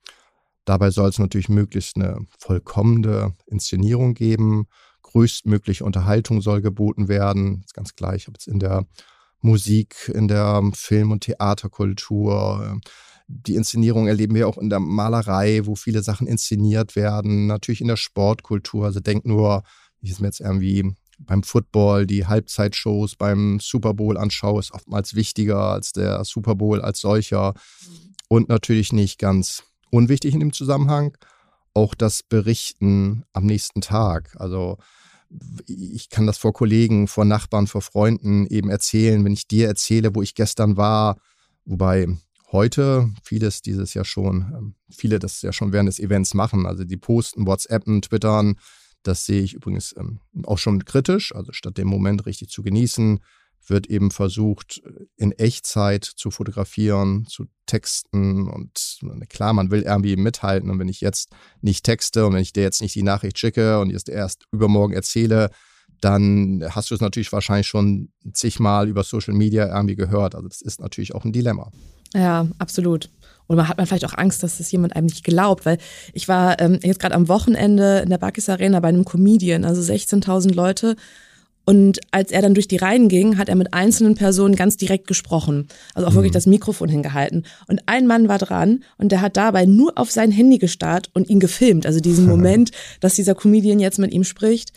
Dabei 0.66 0.90
soll 0.90 1.10
es 1.10 1.20
natürlich 1.20 1.50
möglichst 1.50 1.98
eine 1.98 2.26
vollkommene 2.40 3.34
Inszenierung 3.46 4.16
geben. 4.16 4.68
Größtmögliche 5.04 5.84
Unterhaltung 5.84 6.42
soll 6.42 6.62
geboten 6.62 7.08
werden. 7.08 7.62
Ist 7.64 7.76
ganz 7.76 7.96
gleich, 7.96 8.28
ob 8.28 8.38
es 8.38 8.48
in 8.48 8.60
der 8.60 8.88
Musik, 9.42 10.12
in 10.14 10.28
der 10.28 10.62
Film- 10.74 11.12
und 11.12 11.22
Theaterkultur, 11.22 12.80
die 13.28 13.56
Inszenierung 13.56 14.08
erleben 14.08 14.36
wir 14.36 14.48
auch 14.48 14.58
in 14.58 14.70
der 14.70 14.80
Malerei, 14.80 15.62
wo 15.66 15.76
viele 15.76 16.04
Sachen 16.04 16.28
inszeniert 16.28 16.96
werden. 16.96 17.48
Natürlich 17.48 17.82
in 17.82 17.88
der 17.88 17.98
Sportkultur. 17.98 18.86
Also 18.86 19.00
denk 19.00 19.26
nur, 19.26 19.64
ich 20.02 20.12
es 20.12 20.20
mir 20.20 20.28
jetzt 20.28 20.42
irgendwie 20.42 20.96
beim 21.20 21.44
Football, 21.44 22.06
die 22.06 22.26
Halbzeitshows 22.26 23.16
beim 23.16 23.60
Super 23.60 23.94
Bowl 23.94 24.18
anschaue, 24.18 24.60
ist 24.60 24.74
oftmals 24.74 25.16
wichtiger 25.16 25.60
als 25.60 25.92
der 25.92 26.24
Super 26.26 26.56
Bowl 26.56 26.82
als 26.82 27.00
solcher. 27.00 27.54
Und 28.30 28.50
natürlich 28.50 28.94
nicht 28.94 29.20
ganz 29.20 29.64
unwichtig 29.92 30.34
in 30.34 30.40
dem 30.40 30.54
Zusammenhang, 30.54 31.16
auch 31.74 31.94
das 31.96 32.24
Berichten 32.24 33.24
am 33.34 33.46
nächsten 33.46 33.82
Tag. 33.82 34.36
Also 34.40 34.78
ich 35.66 36.10
kann 36.10 36.28
das 36.28 36.38
vor 36.38 36.54
Kollegen, 36.54 37.08
vor 37.08 37.26
Nachbarn, 37.26 37.68
vor 37.68 37.82
Freunden 37.82 38.46
eben 38.48 38.70
erzählen, 38.70 39.24
wenn 39.26 39.34
ich 39.34 39.48
dir 39.48 39.68
erzähle, 39.68 40.14
wo 40.16 40.22
ich 40.22 40.36
gestern 40.36 40.78
war, 40.78 41.18
wobei 41.66 42.08
heute 42.52 43.12
vieles 43.24 43.62
dieses 43.62 43.94
ja 43.94 44.06
schon, 44.06 44.54
ähm, 44.56 44.76
viele 44.90 45.20
das 45.20 45.42
ja 45.42 45.52
schon 45.52 45.74
während 45.74 45.90
des 45.90 46.00
Events 46.00 46.34
machen. 46.34 46.66
Also 46.66 46.84
die 46.84 46.98
posten, 46.98 47.48
WhatsAppen, 47.48 48.02
Twittern. 48.02 48.56
Das 49.04 49.26
sehe 49.26 49.42
ich 49.42 49.54
übrigens 49.54 49.94
ähm, 49.98 50.20
auch 50.44 50.58
schon 50.58 50.86
kritisch. 50.86 51.36
Also 51.36 51.52
statt 51.52 51.78
den 51.78 51.88
Moment 51.88 52.26
richtig 52.26 52.50
zu 52.50 52.64
genießen, 52.64 53.20
wird 53.68 53.88
eben 53.88 54.12
versucht, 54.12 54.82
in 55.16 55.32
Echtzeit 55.32 56.04
zu 56.04 56.32
fotografieren, 56.32 57.26
zu 57.28 57.46
texten. 57.66 58.50
Und 58.50 59.00
klar, 59.30 59.54
man 59.54 59.72
will 59.72 59.84
irgendwie 59.84 60.16
mithalten. 60.16 60.70
Und 60.70 60.80
wenn 60.80 60.90
ich 60.90 61.02
jetzt 61.02 61.30
nicht 61.62 61.86
texte 61.86 62.26
und 62.26 62.34
wenn 62.34 62.42
ich 62.42 62.54
dir 62.54 62.64
jetzt 62.64 62.82
nicht 62.82 62.96
die 62.96 63.04
Nachricht 63.04 63.40
schicke 63.40 63.80
und 63.80 63.90
jetzt 63.90 64.10
erst 64.10 64.46
übermorgen 64.52 64.94
erzähle, 64.94 65.50
dann 66.02 66.64
hast 66.70 66.92
du 66.92 66.96
es 66.96 67.02
natürlich 67.02 67.32
wahrscheinlich 67.32 67.68
schon 67.68 68.10
zigmal 68.34 68.90
über 68.90 69.04
Social 69.04 69.34
Media 69.34 69.74
irgendwie 69.74 69.96
gehört. 69.96 70.36
Also 70.36 70.48
das 70.48 70.62
ist 70.62 70.82
natürlich 70.82 71.16
auch 71.16 71.24
ein 71.24 71.32
Dilemma. 71.32 71.72
Ja, 72.14 72.48
absolut. 72.58 73.10
Und 73.48 73.58
man 73.58 73.68
hat 73.68 73.78
man 73.78 73.86
vielleicht 73.86 74.06
auch 74.06 74.18
Angst, 74.18 74.44
dass 74.44 74.58
das 74.58 74.72
jemand 74.72 74.96
einem 74.96 75.08
nicht 75.08 75.24
glaubt, 75.24 75.66
weil 75.66 75.78
ich 76.14 76.28
war 76.28 76.60
ähm, 76.62 76.80
jetzt 76.82 77.00
gerade 77.00 77.16
am 77.16 77.28
Wochenende 77.28 78.00
in 78.00 78.10
der 78.10 78.18
Bakis 78.18 78.50
Arena 78.50 78.80
bei 78.80 78.88
einem 78.88 79.06
Comedian, 79.06 79.66
also 79.66 79.82
16.000 79.82 80.54
Leute. 80.54 80.96
Und 81.66 82.02
als 82.12 82.32
er 82.32 82.42
dann 82.42 82.56
durch 82.56 82.68
die 82.68 82.78
Reihen 82.78 83.08
ging, 83.08 83.38
hat 83.38 83.48
er 83.48 83.56
mit 83.56 83.74
einzelnen 83.74 84.16
Personen 84.16 84.56
ganz 84.56 84.76
direkt 84.76 85.08
gesprochen. 85.08 85.68
Also 85.94 86.08
auch 86.08 86.12
mhm. 86.12 86.16
wirklich 86.16 86.34
das 86.34 86.46
Mikrofon 86.46 86.90
hingehalten. 86.90 87.46
Und 87.68 87.82
ein 87.86 88.06
Mann 88.06 88.28
war 88.28 88.38
dran 88.38 88.84
und 88.98 89.12
der 89.12 89.22
hat 89.22 89.38
dabei 89.38 89.66
nur 89.66 89.98
auf 89.98 90.12
sein 90.12 90.32
Handy 90.32 90.58
gestarrt 90.58 91.10
und 91.14 91.30
ihn 91.30 91.40
gefilmt. 91.40 91.86
Also 91.86 92.00
diesen 92.02 92.26
Moment, 92.28 92.72
dass 93.00 93.16
dieser 93.16 93.36
Comedian 93.36 93.80
jetzt 93.80 94.00
mit 94.00 94.14
ihm 94.14 94.26
spricht. 94.26 94.74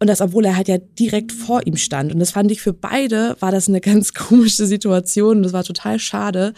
Und 0.00 0.08
das, 0.08 0.20
obwohl 0.20 0.44
er 0.44 0.56
halt 0.56 0.66
ja 0.66 0.78
direkt 0.78 1.30
vor 1.30 1.64
ihm 1.64 1.76
stand. 1.76 2.12
Und 2.12 2.18
das 2.18 2.32
fand 2.32 2.50
ich 2.50 2.60
für 2.60 2.72
beide, 2.72 3.36
war 3.38 3.52
das 3.52 3.68
eine 3.68 3.80
ganz 3.82 4.14
komische 4.14 4.66
Situation. 4.66 5.44
Das 5.44 5.52
war 5.52 5.62
total 5.62 6.00
schade. 6.00 6.54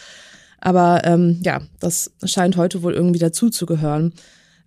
Aber 0.64 1.02
ähm, 1.04 1.40
ja, 1.42 1.60
das 1.78 2.12
scheint 2.24 2.56
heute 2.56 2.82
wohl 2.82 2.94
irgendwie 2.94 3.18
dazuzugehören. 3.18 4.12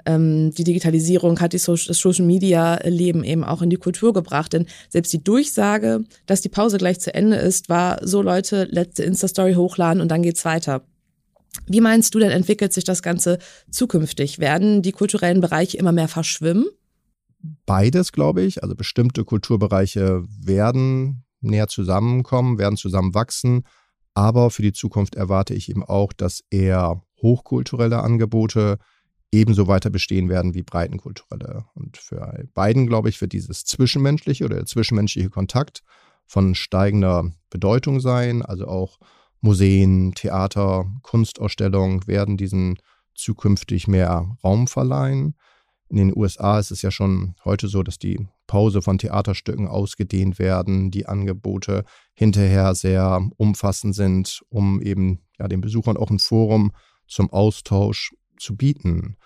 Ähm, 0.05 0.51
die 0.53 0.63
Digitalisierung 0.63 1.39
hat 1.39 1.53
die 1.53 1.57
so 1.57 1.75
das 1.75 1.97
Social 1.97 2.25
Media 2.25 2.79
Leben 2.87 3.23
eben 3.23 3.43
auch 3.43 3.61
in 3.61 3.69
die 3.69 3.77
Kultur 3.77 4.13
gebracht. 4.13 4.53
Denn 4.53 4.67
selbst 4.89 5.11
die 5.11 5.23
Durchsage, 5.23 6.03
dass 6.25 6.41
die 6.41 6.49
Pause 6.49 6.77
gleich 6.77 6.99
zu 6.99 7.13
Ende 7.13 7.37
ist, 7.37 7.67
war 7.67 7.99
so 8.05 8.21
Leute, 8.21 8.67
letzte 8.69 9.03
Insta-Story 9.03 9.55
hochladen 9.55 10.01
und 10.01 10.09
dann 10.09 10.21
geht's 10.21 10.45
weiter. 10.45 10.83
Wie 11.65 11.81
meinst 11.81 12.13
du 12.13 12.19
denn, 12.19 12.31
entwickelt 12.31 12.71
sich 12.71 12.83
das 12.83 13.01
Ganze 13.01 13.39
zukünftig? 13.71 14.39
Werden 14.39 14.83
die 14.83 14.91
kulturellen 14.91 15.41
Bereiche 15.41 15.77
immer 15.77 15.91
mehr 15.91 16.07
verschwimmen? 16.07 16.67
beides, 17.65 18.11
glaube 18.11 18.41
ich. 18.43 18.63
Also 18.63 18.75
bestimmte 18.75 19.23
Kulturbereiche 19.23 20.23
werden 20.39 21.23
näher 21.41 21.67
zusammenkommen, 21.67 22.57
werden 22.57 22.77
zusammenwachsen. 22.77 23.63
Aber 24.17 24.49
für 24.49 24.63
die 24.63 24.73
Zukunft 24.73 25.13
erwarte 25.13 25.53
ich 25.53 25.69
eben 25.69 25.83
auch, 25.83 26.11
dass 26.11 26.43
eher 26.49 27.03
hochkulturelle 27.21 28.01
Angebote 28.01 28.79
ebenso 29.31 29.67
weiter 29.67 29.91
bestehen 29.91 30.27
werden 30.27 30.55
wie 30.55 30.63
breitenkulturelle. 30.63 31.65
Und 31.75 31.97
für 31.97 32.43
beiden, 32.55 32.87
glaube 32.87 33.09
ich, 33.09 33.21
wird 33.21 33.33
dieses 33.33 33.63
zwischenmenschliche 33.65 34.43
oder 34.43 34.55
der 34.55 34.65
zwischenmenschliche 34.65 35.29
Kontakt 35.29 35.83
von 36.25 36.55
steigender 36.55 37.29
Bedeutung 37.51 37.99
sein. 37.99 38.41
Also 38.41 38.65
auch 38.65 38.97
Museen, 39.41 40.15
Theater, 40.15 40.91
Kunstausstellungen 41.03 42.07
werden 42.07 42.37
diesen 42.37 42.79
zukünftig 43.13 43.87
mehr 43.87 44.35
Raum 44.43 44.65
verleihen. 44.65 45.35
In 45.89 45.97
den 45.97 46.15
USA 46.15 46.59
ist 46.59 46.71
es 46.71 46.81
ja 46.81 46.91
schon 46.91 47.35
heute 47.45 47.67
so, 47.67 47.81
dass 47.81 47.97
die 47.97 48.27
Pause 48.45 48.81
von 48.81 48.97
Theaterstücken 48.97 49.67
ausgedehnt 49.67 50.37
werden, 50.37 50.91
die 50.91 51.05
Angebote 51.05 51.85
hinterher 52.13 52.75
sehr 52.75 53.27
umfassend 53.37 53.95
sind, 53.95 54.41
um 54.49 54.81
eben 54.81 55.19
ja, 55.39 55.47
den 55.47 55.61
Besuchern 55.61 55.97
auch 55.97 56.09
ein 56.09 56.19
Forum 56.19 56.71
zum 57.07 57.31
Austausch 57.31 58.13
zu 58.37 58.55
bieten. 58.55 59.17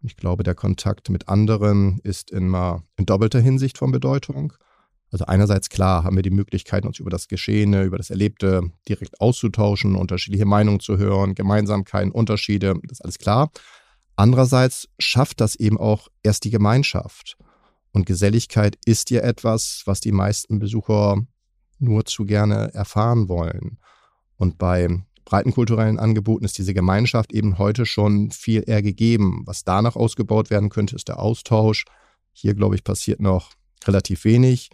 Und 0.00 0.10
ich 0.10 0.16
glaube, 0.16 0.42
der 0.42 0.54
Kontakt 0.54 1.10
mit 1.10 1.28
anderen 1.28 2.00
ist 2.02 2.30
immer 2.30 2.82
in 2.96 3.06
doppelter 3.06 3.40
Hinsicht 3.40 3.78
von 3.78 3.92
Bedeutung. 3.92 4.52
Also 5.10 5.24
einerseits 5.24 5.70
klar 5.70 6.04
haben 6.04 6.16
wir 6.16 6.22
die 6.22 6.30
Möglichkeit, 6.30 6.84
uns 6.84 6.98
über 6.98 7.10
das 7.10 7.28
Geschehene, 7.28 7.84
über 7.84 7.96
das 7.96 8.10
Erlebte 8.10 8.70
direkt 8.88 9.20
auszutauschen, 9.20 9.96
unterschiedliche 9.96 10.44
Meinungen 10.44 10.80
zu 10.80 10.98
hören, 10.98 11.34
Gemeinsamkeiten, 11.34 12.12
Unterschiede, 12.12 12.74
das 12.82 12.98
ist 12.98 13.04
alles 13.04 13.18
klar. 13.18 13.50
Andererseits 14.18 14.88
schafft 14.98 15.40
das 15.40 15.54
eben 15.54 15.78
auch 15.78 16.08
erst 16.24 16.42
die 16.42 16.50
Gemeinschaft. 16.50 17.38
Und 17.92 18.04
Geselligkeit 18.04 18.76
ist 18.84 19.10
ja 19.10 19.20
etwas, 19.20 19.82
was 19.84 20.00
die 20.00 20.10
meisten 20.10 20.58
Besucher 20.58 21.24
nur 21.78 22.04
zu 22.04 22.24
gerne 22.24 22.74
erfahren 22.74 23.28
wollen. 23.28 23.78
Und 24.36 24.58
bei 24.58 24.88
breiten 25.24 25.52
kulturellen 25.52 26.00
Angeboten 26.00 26.44
ist 26.44 26.58
diese 26.58 26.74
Gemeinschaft 26.74 27.32
eben 27.32 27.58
heute 27.58 27.86
schon 27.86 28.32
viel 28.32 28.64
eher 28.66 28.82
gegeben. 28.82 29.44
Was 29.46 29.62
danach 29.62 29.94
ausgebaut 29.94 30.50
werden 30.50 30.68
könnte, 30.68 30.96
ist 30.96 31.06
der 31.06 31.20
Austausch. 31.20 31.84
Hier, 32.32 32.54
glaube 32.54 32.74
ich, 32.74 32.82
passiert 32.82 33.20
noch 33.20 33.52
relativ 33.84 34.24
wenig. 34.24 34.70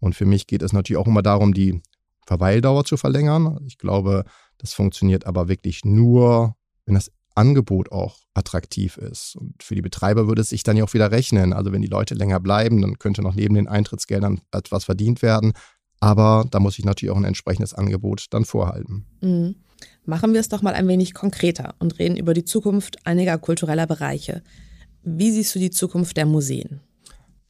Und 0.00 0.16
für 0.16 0.26
mich 0.26 0.48
geht 0.48 0.62
es 0.62 0.72
natürlich 0.72 0.98
auch 0.98 1.06
immer 1.06 1.22
darum, 1.22 1.54
die 1.54 1.80
Verweildauer 2.26 2.84
zu 2.84 2.96
verlängern. 2.96 3.60
Ich 3.64 3.78
glaube, 3.78 4.24
das 4.58 4.74
funktioniert 4.74 5.24
aber 5.24 5.46
wirklich 5.46 5.84
nur, 5.84 6.56
wenn 6.84 6.96
das 6.96 7.12
Angebot 7.34 7.92
auch 7.92 8.18
attraktiv 8.34 8.96
ist. 8.96 9.36
Und 9.36 9.62
für 9.62 9.74
die 9.74 9.82
Betreiber 9.82 10.26
würde 10.26 10.42
es 10.42 10.48
sich 10.48 10.62
dann 10.62 10.76
ja 10.76 10.84
auch 10.84 10.94
wieder 10.94 11.10
rechnen. 11.10 11.52
Also 11.52 11.72
wenn 11.72 11.82
die 11.82 11.88
Leute 11.88 12.14
länger 12.14 12.40
bleiben, 12.40 12.80
dann 12.82 12.98
könnte 12.98 13.22
noch 13.22 13.34
neben 13.34 13.54
den 13.54 13.68
Eintrittsgeldern 13.68 14.40
etwas 14.52 14.84
verdient 14.84 15.22
werden. 15.22 15.52
Aber 16.00 16.46
da 16.50 16.58
muss 16.58 16.78
ich 16.78 16.84
natürlich 16.84 17.12
auch 17.12 17.16
ein 17.16 17.24
entsprechendes 17.24 17.74
Angebot 17.74 18.26
dann 18.30 18.44
vorhalten. 18.44 19.06
Mhm. 19.20 19.56
Machen 20.04 20.32
wir 20.32 20.40
es 20.40 20.48
doch 20.48 20.62
mal 20.62 20.74
ein 20.74 20.88
wenig 20.88 21.14
konkreter 21.14 21.74
und 21.78 21.98
reden 21.98 22.16
über 22.16 22.34
die 22.34 22.44
Zukunft 22.44 23.04
einiger 23.06 23.38
kultureller 23.38 23.86
Bereiche. 23.86 24.42
Wie 25.02 25.30
siehst 25.30 25.54
du 25.54 25.58
die 25.58 25.70
Zukunft 25.70 26.16
der 26.16 26.26
Museen? 26.26 26.80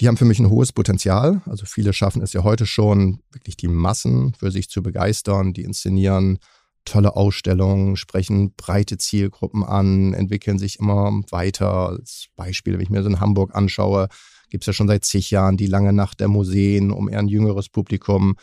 Die 0.01 0.09
haben 0.09 0.17
für 0.17 0.25
mich 0.25 0.39
ein 0.39 0.51
hohes 0.51 0.73
Potenzial. 0.73 1.43
Also 1.47 1.65
viele 1.65 1.93
schaffen 1.93 2.23
es 2.23 2.33
ja 2.33 2.43
heute 2.43 2.67
schon, 2.67 3.21
wirklich 3.31 3.57
die 3.57 3.69
Massen 3.69 4.35
für 4.35 4.51
sich 4.51 4.69
zu 4.69 4.83
begeistern. 4.83 5.53
Die 5.53 5.63
inszenieren 5.63 6.39
tolle 6.85 7.17
Ausstellungen, 7.17 7.97
sprechen 7.97 8.55
breite 8.57 8.99
Zielgruppen 8.99 9.65
an, 9.65 10.15
entwickeln 10.15 10.59
sich 10.59 10.79
immer 10.79 11.21
weiter. 11.31 11.91
Als 11.91 12.27
Beispiel, 12.37 12.75
wenn 12.75 12.81
ich 12.81 12.91
mir 12.91 13.03
so 13.03 13.09
in 13.09 13.21
Hamburg 13.21 13.55
anschaue, 13.55 14.09
gibt 14.51 14.65
es 14.65 14.67
ja 14.67 14.73
schon 14.73 14.89
seit 14.89 15.05
zig 15.05 15.31
Jahren 15.31 15.57
die 15.57 15.67
lange 15.67 15.93
Nacht 15.93 16.21
der 16.21 16.29
Museen, 16.29 16.91
um 16.91 17.09
eher 17.09 17.21
ein 17.21 17.29
jüngeres 17.29 17.69
Publikum 17.69 18.37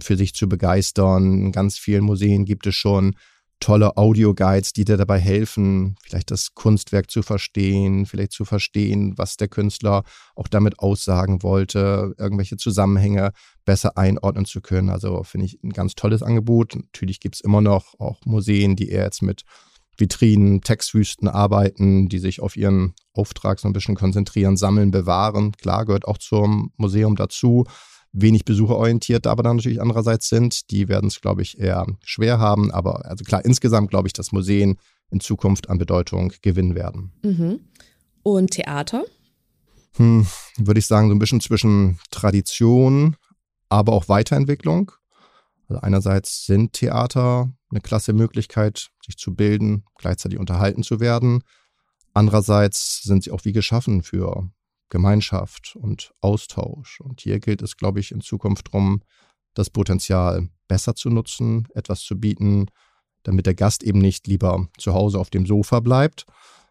für 0.00 0.16
sich 0.16 0.34
zu 0.34 0.48
begeistern. 0.48 1.46
In 1.46 1.52
ganz 1.52 1.78
vielen 1.78 2.04
Museen 2.04 2.44
gibt 2.44 2.66
es 2.66 2.76
schon 2.76 3.14
tolle 3.60 3.96
Audioguides, 3.96 4.72
die 4.72 4.84
dir 4.84 4.96
dabei 4.96 5.18
helfen, 5.18 5.96
vielleicht 6.02 6.30
das 6.30 6.54
Kunstwerk 6.54 7.10
zu 7.10 7.22
verstehen, 7.22 8.06
vielleicht 8.06 8.32
zu 8.32 8.44
verstehen, 8.44 9.14
was 9.16 9.36
der 9.36 9.48
Künstler 9.48 10.04
auch 10.36 10.48
damit 10.48 10.78
aussagen 10.78 11.42
wollte, 11.42 12.14
irgendwelche 12.18 12.56
Zusammenhänge 12.56 13.32
besser 13.64 13.98
einordnen 13.98 14.44
zu 14.44 14.60
können. 14.60 14.90
Also 14.90 15.22
finde 15.24 15.46
ich 15.46 15.62
ein 15.62 15.70
ganz 15.70 15.94
tolles 15.94 16.22
Angebot. 16.22 16.76
Natürlich 16.76 17.20
gibt 17.20 17.36
es 17.36 17.40
immer 17.40 17.60
noch 17.60 17.98
auch 17.98 18.20
Museen, 18.24 18.76
die 18.76 18.90
eher 18.90 19.04
jetzt 19.04 19.22
mit 19.22 19.42
Vitrinen, 19.96 20.60
Textwüsten 20.60 21.26
arbeiten, 21.28 22.08
die 22.08 22.20
sich 22.20 22.40
auf 22.40 22.56
ihren 22.56 22.94
Auftrag 23.12 23.58
so 23.58 23.68
ein 23.68 23.72
bisschen 23.72 23.96
konzentrieren, 23.96 24.56
sammeln, 24.56 24.92
bewahren. 24.92 25.52
Klar, 25.52 25.86
gehört 25.86 26.06
auch 26.06 26.18
zum 26.18 26.72
Museum 26.76 27.16
dazu 27.16 27.64
wenig 28.20 28.44
besucherorientiert 28.44 29.26
aber 29.26 29.42
dann 29.42 29.56
natürlich 29.56 29.80
andererseits 29.80 30.28
sind. 30.28 30.70
Die 30.70 30.88
werden 30.88 31.08
es, 31.08 31.20
glaube 31.20 31.42
ich, 31.42 31.58
eher 31.58 31.86
schwer 32.02 32.38
haben. 32.38 32.70
Aber 32.70 33.04
also 33.06 33.24
klar, 33.24 33.44
insgesamt 33.44 33.90
glaube 33.90 34.08
ich, 34.08 34.12
dass 34.12 34.32
Museen 34.32 34.78
in 35.10 35.20
Zukunft 35.20 35.70
an 35.70 35.78
Bedeutung 35.78 36.32
gewinnen 36.42 36.74
werden. 36.74 37.12
Mhm. 37.22 37.60
Und 38.22 38.50
Theater? 38.50 39.04
Hm, 39.96 40.26
würde 40.58 40.80
ich 40.80 40.86
sagen, 40.86 41.08
so 41.08 41.14
ein 41.14 41.18
bisschen 41.18 41.40
zwischen 41.40 41.98
Tradition, 42.10 43.16
aber 43.68 43.92
auch 43.92 44.08
Weiterentwicklung. 44.08 44.92
Also 45.68 45.80
einerseits 45.80 46.46
sind 46.46 46.72
Theater 46.72 47.52
eine 47.70 47.80
klasse 47.80 48.12
Möglichkeit, 48.12 48.88
sich 49.04 49.16
zu 49.16 49.34
bilden, 49.34 49.84
gleichzeitig 49.98 50.38
unterhalten 50.38 50.82
zu 50.82 51.00
werden. 51.00 51.42
Andererseits 52.14 53.02
sind 53.02 53.24
sie 53.24 53.30
auch 53.30 53.44
wie 53.44 53.52
geschaffen 53.52 54.02
für 54.02 54.50
Gemeinschaft 54.90 55.76
und 55.76 56.12
Austausch. 56.20 57.00
Und 57.00 57.20
hier 57.20 57.40
gilt 57.40 57.62
es, 57.62 57.76
glaube 57.76 58.00
ich, 58.00 58.12
in 58.12 58.20
Zukunft 58.20 58.68
darum, 58.68 59.02
das 59.54 59.70
Potenzial 59.70 60.48
besser 60.68 60.94
zu 60.94 61.10
nutzen, 61.10 61.66
etwas 61.74 62.00
zu 62.02 62.18
bieten, 62.18 62.66
damit 63.22 63.46
der 63.46 63.54
Gast 63.54 63.82
eben 63.82 63.98
nicht 63.98 64.26
lieber 64.26 64.68
zu 64.78 64.94
Hause 64.94 65.18
auf 65.18 65.30
dem 65.30 65.46
Sofa 65.46 65.80
bleibt, 65.80 66.24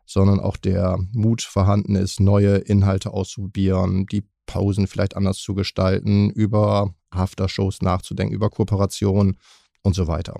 sondern 0.05 0.39
auch 0.39 0.57
der 0.57 0.97
Mut 1.11 1.41
vorhanden 1.41 1.95
ist, 1.95 2.19
neue 2.19 2.57
Inhalte 2.57 3.11
auszuprobieren, 3.11 4.05
die 4.07 4.23
Pausen 4.45 4.87
vielleicht 4.87 5.15
anders 5.15 5.37
zu 5.39 5.53
gestalten, 5.53 6.29
über 6.29 6.95
Aftershows 7.09 7.81
nachzudenken, 7.81 8.33
über 8.33 8.49
Kooperation 8.49 9.37
und 9.83 9.93
so 9.93 10.07
weiter. 10.07 10.39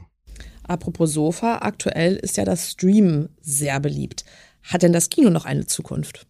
Apropos 0.64 1.14
Sofa, 1.14 1.60
aktuell 1.62 2.16
ist 2.16 2.38
ja 2.38 2.46
das 2.46 2.72
Stream 2.72 3.30
sehr 3.42 3.80
beliebt. 3.80 4.26
Hat 4.64 4.84
denn 4.84 4.94
das 4.94 5.10
Kino 5.10 5.30
noch 5.30 5.46
eine 5.46 5.66
Zukunft? 5.66 6.28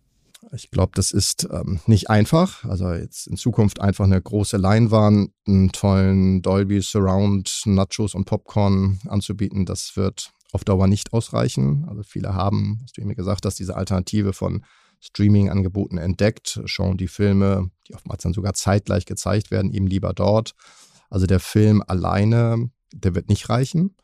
Ich 0.54 0.72
glaube, 0.72 0.92
das 0.96 1.12
ist 1.12 1.48
ähm, 1.52 1.80
nicht 1.88 2.10
einfach. 2.10 2.64
Also 2.66 2.92
jetzt 2.92 3.28
in 3.28 3.38
Zukunft 3.38 3.82
einfach 3.82 4.06
eine 4.06 4.22
große 4.22 4.58
Leinwand, 4.58 5.32
einen 5.46 5.72
tollen 5.72 6.42
Dolby 6.42 6.82
Surround, 6.82 7.64
Nachos 7.66 8.16
und 8.16 8.26
Popcorn 8.26 9.00
anzubieten, 9.08 9.66
das 9.66 9.98
wird 9.98 10.32
auf 10.54 10.64
Dauer 10.64 10.88
nicht 10.88 11.14
ausreichen. 11.14 11.86
Also 11.90 12.04
viele 12.04 12.34
haben, 12.34 12.80
was 12.82 12.94
du 12.94 13.04
mir 13.04 13.16
gesagt 13.16 13.46
hast, 13.46 13.60
diese 13.60 13.76
Alternative 13.76 14.34
von 14.34 14.64
Streaming-Angeboten 15.00 15.98
entdeckt, 15.98 16.62
schauen 16.66 16.98
die 16.98 17.08
Filme, 17.08 17.70
die 17.88 17.94
oftmals 17.94 18.24
dann 18.24 18.34
sogar 18.34 18.54
zeitgleich 18.54 19.06
gezeigt 19.06 19.52
werden, 19.52 19.72
eben 19.72 19.88
lieber 19.88 20.14
dort. 20.14 20.54
Also 21.10 21.26
der 21.28 21.40
Film 21.40 21.84
alleine, 21.86 22.70
der 22.94 23.16
wird 23.16 23.30
nicht 23.30 23.50
reichen. 23.50 23.96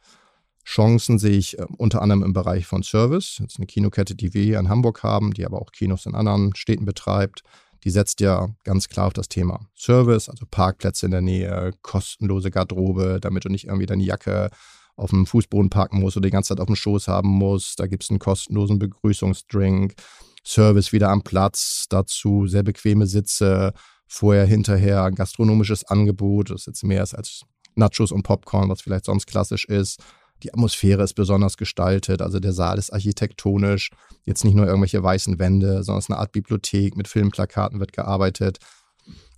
Chancen 0.66 1.20
sehe 1.20 1.38
ich 1.38 1.60
äh, 1.60 1.66
unter 1.78 2.02
anderem 2.02 2.24
im 2.24 2.34
Bereich 2.34 2.66
von 2.66 2.84
Service. 2.84 3.38
Jetzt 3.40 3.58
eine 3.58 3.68
Kinokette, 3.68 4.16
die 4.16 4.34
wir 4.34 4.44
hier 4.44 4.60
in 4.60 4.70
Hamburg 4.70 5.04
haben, 5.04 5.34
die 5.34 5.46
aber 5.46 5.62
auch 5.62 5.72
Kinos 5.72 6.06
in 6.06 6.16
anderen 6.16 6.56
Städten 6.56 6.86
betreibt. 6.86 7.44
Die 7.84 7.90
setzt 7.90 8.22
ja 8.22 8.50
ganz 8.64 8.88
klar 8.88 9.08
auf 9.08 9.14
das 9.14 9.28
Thema 9.28 9.68
Service, 9.76 10.30
also 10.30 10.46
Parkplätze 10.50 11.06
in 11.06 11.12
der 11.12 11.22
Nähe, 11.22 11.74
kostenlose 11.82 12.50
Garderobe, 12.50 13.20
damit 13.20 13.44
du 13.44 13.50
nicht 13.50 13.66
irgendwie 13.66 13.86
deine 13.86 14.04
Jacke 14.04 14.50
auf 14.96 15.10
dem 15.10 15.26
Fußboden 15.26 15.70
parken 15.70 16.00
musst 16.00 16.16
oder 16.16 16.28
die 16.28 16.32
ganze 16.32 16.50
Zeit 16.50 16.62
auf 16.62 16.68
dem 16.68 16.76
Schoß 16.76 17.08
haben 17.08 17.30
musst. 17.30 17.80
Da 17.80 17.88
gibt 17.88 18.04
es 18.04 18.10
einen 18.10 18.20
kostenlosen 18.20 18.80
Begrüßungsdrink, 18.80 19.96
Service 20.46 20.94
wieder 20.94 21.10
am 21.10 21.24
Platz, 21.24 21.88
dazu 21.90 22.48
sehr 22.48 22.64
bequeme 22.64 23.08
Sitze, 23.08 23.74
vorher, 24.08 24.46
hinterher 24.46 25.04
ein 25.04 25.16
gastronomisches 25.16 25.86
Angebot, 25.86 26.52
das 26.52 26.66
jetzt 26.68 26.84
mehr 26.84 27.04
ist 27.04 27.16
als 27.16 27.42
Nachos 27.76 28.12
und 28.12 28.24
Popcorn, 28.24 28.70
was 28.70 28.82
vielleicht 28.82 29.06
sonst 29.06 29.26
klassisch 29.26 29.66
ist. 29.66 30.00
Die 30.44 30.54
Atmosphäre 30.54 31.04
ist 31.04 31.14
besonders 31.14 31.56
gestaltet, 31.56 32.22
also 32.22 32.40
der 32.40 32.52
Saal 32.52 32.78
ist 32.78 32.92
architektonisch. 32.92 33.92
Jetzt 34.26 34.44
nicht 34.44 34.56
nur 34.56 34.68
irgendwelche 34.68 35.02
weißen 35.02 35.40
Wände, 35.40 35.84
sondern 35.84 36.00
es 36.00 36.06
ist 36.06 36.12
eine 36.12 36.20
Art 36.20 36.34
Bibliothek 36.34 36.98
mit 36.98 37.08
Filmplakaten 37.08 37.80
wird 37.80 37.94
gearbeitet. 37.94 38.58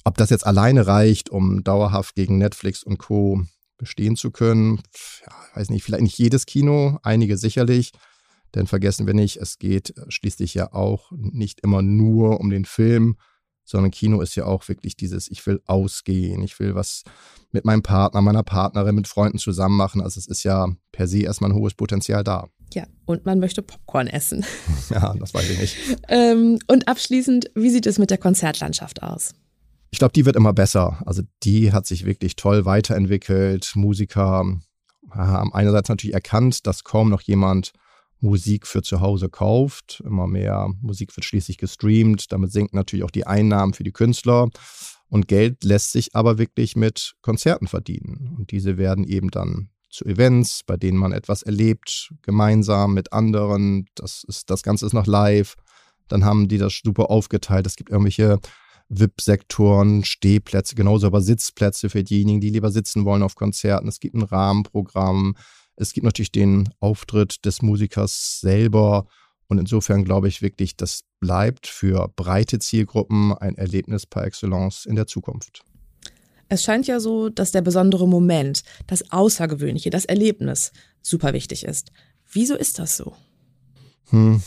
Ob 0.03 0.17
das 0.17 0.31
jetzt 0.31 0.45
alleine 0.45 0.87
reicht, 0.87 1.29
um 1.29 1.63
dauerhaft 1.63 2.15
gegen 2.15 2.39
Netflix 2.39 2.83
und 2.83 2.97
Co. 2.97 3.41
bestehen 3.77 4.15
zu 4.15 4.31
können, 4.31 4.81
ja, 5.25 5.33
weiß 5.53 5.69
nicht, 5.69 5.83
vielleicht 5.83 6.03
nicht 6.03 6.17
jedes 6.17 6.47
Kino, 6.47 6.97
einige 7.03 7.37
sicherlich. 7.37 7.91
Denn 8.55 8.67
vergessen 8.67 9.05
wir 9.05 9.13
nicht, 9.13 9.37
es 9.37 9.59
geht 9.59 9.93
schließlich 10.07 10.53
ja 10.53 10.73
auch 10.73 11.11
nicht 11.11 11.59
immer 11.61 11.81
nur 11.81 12.39
um 12.39 12.49
den 12.49 12.65
Film, 12.65 13.17
sondern 13.65 13.91
Kino 13.91 14.21
ist 14.21 14.35
ja 14.35 14.45
auch 14.45 14.67
wirklich 14.69 14.95
dieses, 14.95 15.29
ich 15.29 15.45
will 15.45 15.61
ausgehen, 15.65 16.43
ich 16.43 16.59
will 16.59 16.75
was 16.75 17.03
mit 17.51 17.65
meinem 17.65 17.81
Partner, 17.81 18.21
meiner 18.21 18.43
Partnerin, 18.43 18.95
mit 18.95 19.07
Freunden 19.07 19.39
zusammen 19.39 19.75
machen. 19.75 20.01
Also 20.01 20.19
es 20.19 20.27
ist 20.27 20.43
ja 20.43 20.67
per 20.91 21.07
se 21.07 21.19
erstmal 21.23 21.51
ein 21.51 21.55
hohes 21.55 21.73
Potenzial 21.73 22.23
da. 22.23 22.47
Ja, 22.73 22.85
und 23.05 23.25
man 23.25 23.39
möchte 23.39 23.61
Popcorn 23.61 24.07
essen. 24.07 24.45
Ja, 24.89 25.15
das 25.19 25.33
weiß 25.33 25.49
ich 25.49 25.59
nicht. 25.59 25.77
ähm, 26.09 26.59
und 26.67 26.87
abschließend, 26.87 27.49
wie 27.55 27.71
sieht 27.71 27.87
es 27.87 27.97
mit 27.97 28.11
der 28.11 28.19
Konzertlandschaft 28.19 29.01
aus? 29.01 29.33
Ich 29.89 29.97
glaube, 29.97 30.13
die 30.13 30.25
wird 30.25 30.35
immer 30.35 30.53
besser. 30.53 31.01
Also 31.05 31.23
die 31.43 31.71
hat 31.71 31.87
sich 31.87 32.05
wirklich 32.05 32.35
toll 32.35 32.65
weiterentwickelt. 32.65 33.71
Musiker 33.75 34.45
haben 35.09 35.53
einerseits 35.53 35.89
natürlich 35.89 36.13
erkannt, 36.13 36.67
dass 36.67 36.83
kaum 36.83 37.09
noch 37.09 37.21
jemand 37.21 37.71
Musik 38.19 38.65
für 38.67 38.81
zu 38.81 39.01
Hause 39.01 39.29
kauft. 39.29 40.01
Immer 40.05 40.27
mehr 40.27 40.69
Musik 40.81 41.15
wird 41.15 41.25
schließlich 41.25 41.57
gestreamt. 41.57 42.31
Damit 42.31 42.51
sinken 42.51 42.75
natürlich 42.75 43.03
auch 43.03 43.11
die 43.11 43.27
Einnahmen 43.27 43.73
für 43.73 43.83
die 43.83 43.91
Künstler. 43.91 44.49
Und 45.07 45.27
Geld 45.27 45.63
lässt 45.63 45.91
sich 45.91 46.15
aber 46.15 46.37
wirklich 46.37 46.75
mit 46.75 47.15
Konzerten 47.21 47.67
verdienen. 47.67 48.35
Und 48.37 48.51
diese 48.51 48.77
werden 48.77 49.03
eben 49.03 49.29
dann 49.29 49.69
zu 49.89 50.05
Events, 50.05 50.61
bei 50.65 50.77
denen 50.77 50.97
man 50.97 51.13
etwas 51.13 51.41
erlebt, 51.41 52.13
gemeinsam 52.21 52.93
mit 52.93 53.13
anderen. 53.13 53.85
Das, 53.95 54.23
ist, 54.27 54.49
das 54.49 54.63
Ganze 54.63 54.85
ist 54.85 54.93
noch 54.93 55.07
live. 55.07 55.55
Dann 56.07 56.25
haben 56.25 56.47
die 56.47 56.57
das 56.57 56.81
super 56.83 57.09
aufgeteilt. 57.09 57.65
Es 57.65 57.75
gibt 57.75 57.89
irgendwelche 57.89 58.39
VIP-Sektoren, 58.89 60.03
Stehplätze, 60.03 60.75
genauso 60.75 61.07
aber 61.07 61.21
Sitzplätze 61.21 61.89
für 61.89 62.03
diejenigen, 62.03 62.41
die 62.41 62.49
lieber 62.49 62.71
sitzen 62.71 63.05
wollen 63.05 63.23
auf 63.23 63.35
Konzerten. 63.35 63.87
Es 63.87 63.99
gibt 63.99 64.15
ein 64.15 64.21
Rahmenprogramm. 64.21 65.35
Es 65.75 65.93
gibt 65.93 66.05
natürlich 66.05 66.31
den 66.31 66.69
Auftritt 66.79 67.45
des 67.45 67.61
Musikers 67.61 68.39
selber. 68.39 69.05
Und 69.47 69.59
insofern 69.59 70.03
glaube 70.03 70.27
ich 70.27 70.41
wirklich, 70.41 70.75
das 70.75 71.01
bleibt 71.19 71.67
für 71.67 72.11
breite 72.15 72.59
Zielgruppen 72.59 73.33
ein 73.33 73.55
Erlebnis 73.55 74.05
par 74.05 74.25
excellence 74.25 74.85
in 74.85 74.95
der 74.95 75.07
Zukunft. 75.07 75.63
Es 76.47 76.63
scheint 76.63 76.87
ja 76.87 76.99
so, 76.99 77.29
dass 77.29 77.51
der 77.51 77.61
besondere 77.61 78.07
Moment, 78.07 78.63
das 78.87 79.11
Außergewöhnliche, 79.11 79.89
das 79.89 80.05
Erlebnis 80.05 80.71
super 81.01 81.33
wichtig 81.33 81.63
ist. 81.63 81.91
Wieso 82.31 82.55
ist 82.55 82.79
das 82.79 82.97
so? 82.97 83.15
Hm. 84.09 84.41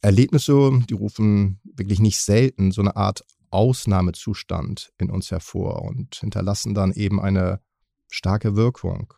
Erlebnisse, 0.00 0.82
die 0.88 0.94
rufen 0.94 1.60
wirklich 1.64 2.00
nicht 2.00 2.18
selten 2.18 2.72
so 2.72 2.80
eine 2.80 2.96
Art 2.96 3.24
Ausnahmezustand 3.50 4.92
in 4.98 5.10
uns 5.10 5.30
hervor 5.30 5.82
und 5.82 6.16
hinterlassen 6.16 6.74
dann 6.74 6.92
eben 6.92 7.20
eine 7.20 7.60
starke 8.08 8.56
Wirkung. 8.56 9.12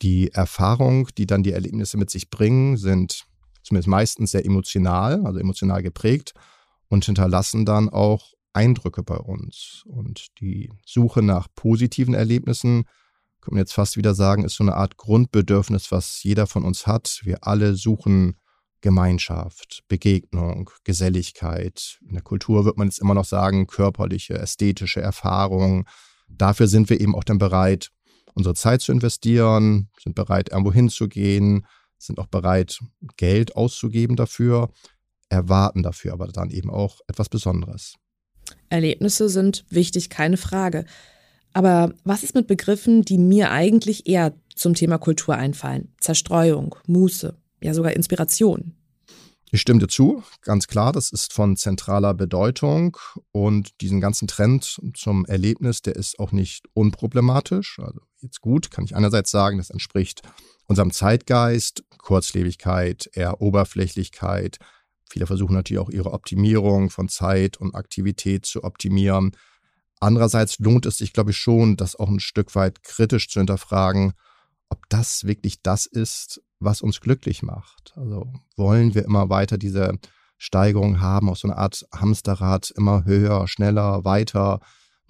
Die 0.00 0.32
Erfahrung, 0.32 1.08
die 1.18 1.26
dann 1.26 1.42
die 1.42 1.52
Erlebnisse 1.52 1.96
mit 1.96 2.10
sich 2.10 2.30
bringen, 2.30 2.76
sind 2.76 3.24
zumindest 3.62 3.88
meistens 3.88 4.30
sehr 4.32 4.44
emotional, 4.44 5.24
also 5.24 5.38
emotional 5.38 5.82
geprägt 5.82 6.34
und 6.88 7.04
hinterlassen 7.04 7.64
dann 7.64 7.88
auch 7.88 8.32
Eindrücke 8.52 9.02
bei 9.02 9.16
uns. 9.16 9.84
Und 9.86 10.26
die 10.40 10.70
Suche 10.84 11.22
nach 11.22 11.48
positiven 11.54 12.14
Erlebnissen, 12.14 12.84
kann 13.40 13.54
man 13.54 13.60
jetzt 13.60 13.72
fast 13.72 13.96
wieder 13.96 14.14
sagen, 14.14 14.44
ist 14.44 14.54
so 14.54 14.64
eine 14.64 14.76
Art 14.76 14.96
Grundbedürfnis, 14.96 15.90
was 15.90 16.22
jeder 16.22 16.46
von 16.46 16.64
uns 16.64 16.86
hat. 16.86 17.20
Wir 17.24 17.38
alle 17.42 17.74
suchen 17.74 18.36
Gemeinschaft, 18.82 19.82
Begegnung, 19.88 20.70
Geselligkeit. 20.84 21.98
In 22.06 22.14
der 22.14 22.22
Kultur 22.22 22.64
wird 22.64 22.76
man 22.76 22.88
jetzt 22.88 23.00
immer 23.00 23.14
noch 23.14 23.24
sagen, 23.24 23.66
körperliche, 23.66 24.34
ästhetische 24.34 25.00
Erfahrung. 25.00 25.86
Dafür 26.28 26.66
sind 26.66 26.90
wir 26.90 27.00
eben 27.00 27.14
auch 27.14 27.24
dann 27.24 27.38
bereit, 27.38 27.90
unsere 28.34 28.54
Zeit 28.54 28.80
zu 28.80 28.92
investieren, 28.92 29.88
sind 30.02 30.14
bereit, 30.14 30.50
irgendwo 30.50 30.72
hinzugehen, 30.72 31.66
sind 31.98 32.18
auch 32.18 32.26
bereit, 32.26 32.80
Geld 33.16 33.56
auszugeben 33.56 34.16
dafür, 34.16 34.70
erwarten 35.28 35.82
dafür 35.82 36.12
aber 36.12 36.26
dann 36.28 36.50
eben 36.50 36.70
auch 36.70 37.00
etwas 37.06 37.28
Besonderes. 37.28 37.94
Erlebnisse 38.68 39.28
sind 39.28 39.64
wichtig, 39.70 40.10
keine 40.10 40.36
Frage. 40.36 40.84
Aber 41.52 41.94
was 42.04 42.22
ist 42.22 42.34
mit 42.34 42.46
Begriffen, 42.46 43.02
die 43.02 43.18
mir 43.18 43.50
eigentlich 43.50 44.06
eher 44.06 44.34
zum 44.54 44.74
Thema 44.74 44.98
Kultur 44.98 45.36
einfallen? 45.36 45.94
Zerstreuung, 46.00 46.74
Muße, 46.86 47.36
ja 47.62 47.74
sogar 47.74 47.92
Inspiration. 47.92 48.74
Ich 49.54 49.60
stimme 49.60 49.80
dir 49.80 49.88
zu, 49.88 50.22
ganz 50.40 50.66
klar, 50.66 50.92
das 50.92 51.10
ist 51.10 51.34
von 51.34 51.58
zentraler 51.58 52.14
Bedeutung 52.14 52.96
und 53.32 53.82
diesen 53.82 54.00
ganzen 54.00 54.26
Trend 54.26 54.80
zum 54.94 55.26
Erlebnis, 55.26 55.82
der 55.82 55.94
ist 55.94 56.18
auch 56.18 56.32
nicht 56.32 56.64
unproblematisch. 56.72 57.78
Also 57.78 58.00
jetzt 58.22 58.40
gut, 58.40 58.70
kann 58.70 58.84
ich 58.84 58.96
einerseits 58.96 59.30
sagen, 59.30 59.58
das 59.58 59.70
entspricht 59.70 60.22
unserem 60.66 60.90
Zeitgeist, 60.90 61.84
Kurzlebigkeit, 61.98 63.10
eher 63.12 63.40
Oberflächlichkeit. 63.40 64.58
Viele 65.08 65.26
versuchen 65.26 65.54
natürlich 65.54 65.82
auch 65.82 65.90
ihre 65.90 66.12
Optimierung 66.12 66.88
von 66.88 67.08
Zeit 67.08 67.58
und 67.58 67.74
Aktivität 67.74 68.46
zu 68.46 68.64
optimieren. 68.64 69.32
Andererseits 70.00 70.58
lohnt 70.58 70.86
es 70.86 70.98
sich, 70.98 71.12
glaube 71.12 71.32
ich, 71.32 71.36
schon, 71.36 71.76
das 71.76 71.94
auch 71.96 72.08
ein 72.08 72.20
Stück 72.20 72.54
weit 72.54 72.82
kritisch 72.82 73.28
zu 73.28 73.40
hinterfragen, 73.40 74.14
ob 74.68 74.88
das 74.88 75.24
wirklich 75.24 75.62
das 75.62 75.86
ist, 75.86 76.40
was 76.58 76.80
uns 76.80 77.00
glücklich 77.00 77.42
macht. 77.42 77.92
Also 77.96 78.32
wollen 78.56 78.94
wir 78.94 79.04
immer 79.04 79.28
weiter 79.28 79.58
diese 79.58 79.98
Steigerung 80.38 81.00
haben, 81.00 81.28
auf 81.28 81.38
so 81.38 81.46
eine 81.46 81.58
Art 81.58 81.86
Hamsterrad, 81.94 82.70
immer 82.70 83.04
höher, 83.04 83.46
schneller, 83.46 84.04
weiter, 84.04 84.60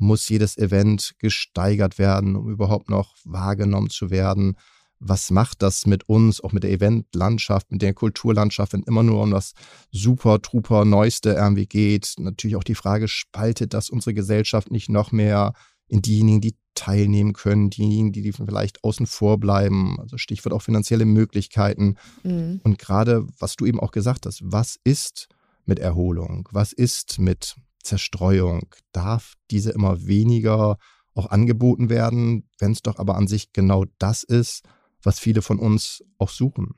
muss 0.03 0.29
jedes 0.29 0.59
Event 0.59 1.15
gesteigert 1.19 1.97
werden, 1.99 2.35
um 2.35 2.51
überhaupt 2.51 2.91
noch 2.91 3.15
wahrgenommen 3.25 3.89
zu 3.89 4.11
werden. 4.11 4.57
Was 4.99 5.31
macht 5.31 5.63
das 5.63 5.87
mit 5.87 6.09
uns, 6.09 6.41
auch 6.41 6.53
mit 6.53 6.65
der 6.65 6.73
Eventlandschaft, 6.73 7.71
mit 7.71 7.83
der 7.83 7.95
Kulturlandschaft, 7.95 8.73
wenn 8.73 8.83
immer 8.83 9.03
nur 9.03 9.23
um 9.23 9.31
das 9.31 9.53
super, 9.91 10.43
truper 10.43 10.85
Neueste 10.85 11.31
irgendwie 11.31 11.67
geht? 11.67 12.15
Natürlich 12.19 12.57
auch 12.57 12.65
die 12.65 12.75
Frage, 12.75 13.09
spaltet 13.09 13.75
das 13.75 13.91
unsere 13.91 14.13
Gesellschaft 14.13 14.71
nicht 14.71 14.89
noch 14.89 15.13
mehr 15.13 15.55
in 15.87 16.03
diejenigen, 16.03 16.41
die 16.41 16.57
teilnehmen 16.75 17.33
können, 17.33 17.71
diejenigen, 17.71 18.13
die, 18.13 18.33
vielleicht 18.33 18.83
außen 18.83 19.07
vor 19.07 19.39
bleiben, 19.39 20.01
also 20.01 20.19
Stichwort 20.19 20.53
auch 20.53 20.63
finanzielle 20.63 21.05
Möglichkeiten. 21.05 21.97
Mhm. 22.23 22.61
Und 22.65 22.79
gerade, 22.79 23.27
was 23.39 23.57
du 23.57 23.67
eben 23.67 23.79
auch 23.79 23.91
gesagt 23.93 24.27
hast, 24.27 24.41
was 24.43 24.79
ist 24.83 25.29
mit 25.65 25.79
Erholung? 25.79 26.49
Was 26.51 26.73
ist 26.73 27.19
mit 27.19 27.57
Zerstreuung? 27.83 28.67
Darf 28.93 29.35
diese 29.51 29.71
immer 29.71 30.07
weniger 30.07 30.79
auch 31.15 31.31
angeboten 31.31 31.91
werden, 31.91 32.49
wenn 32.59 32.73
es 32.73 32.83
doch 32.83 32.99
aber 32.99 33.17
an 33.17 33.27
sich 33.27 33.53
genau 33.53 33.85
das 33.99 34.23
ist, 34.23 34.63
was 35.03 35.19
viele 35.19 35.43
von 35.43 35.59
uns 35.59 36.03
auch 36.19 36.31
suchen? 36.31 36.75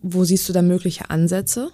Wo 0.00 0.24
siehst 0.24 0.48
du 0.48 0.52
da 0.52 0.62
mögliche 0.62 1.10
Ansätze? 1.10 1.70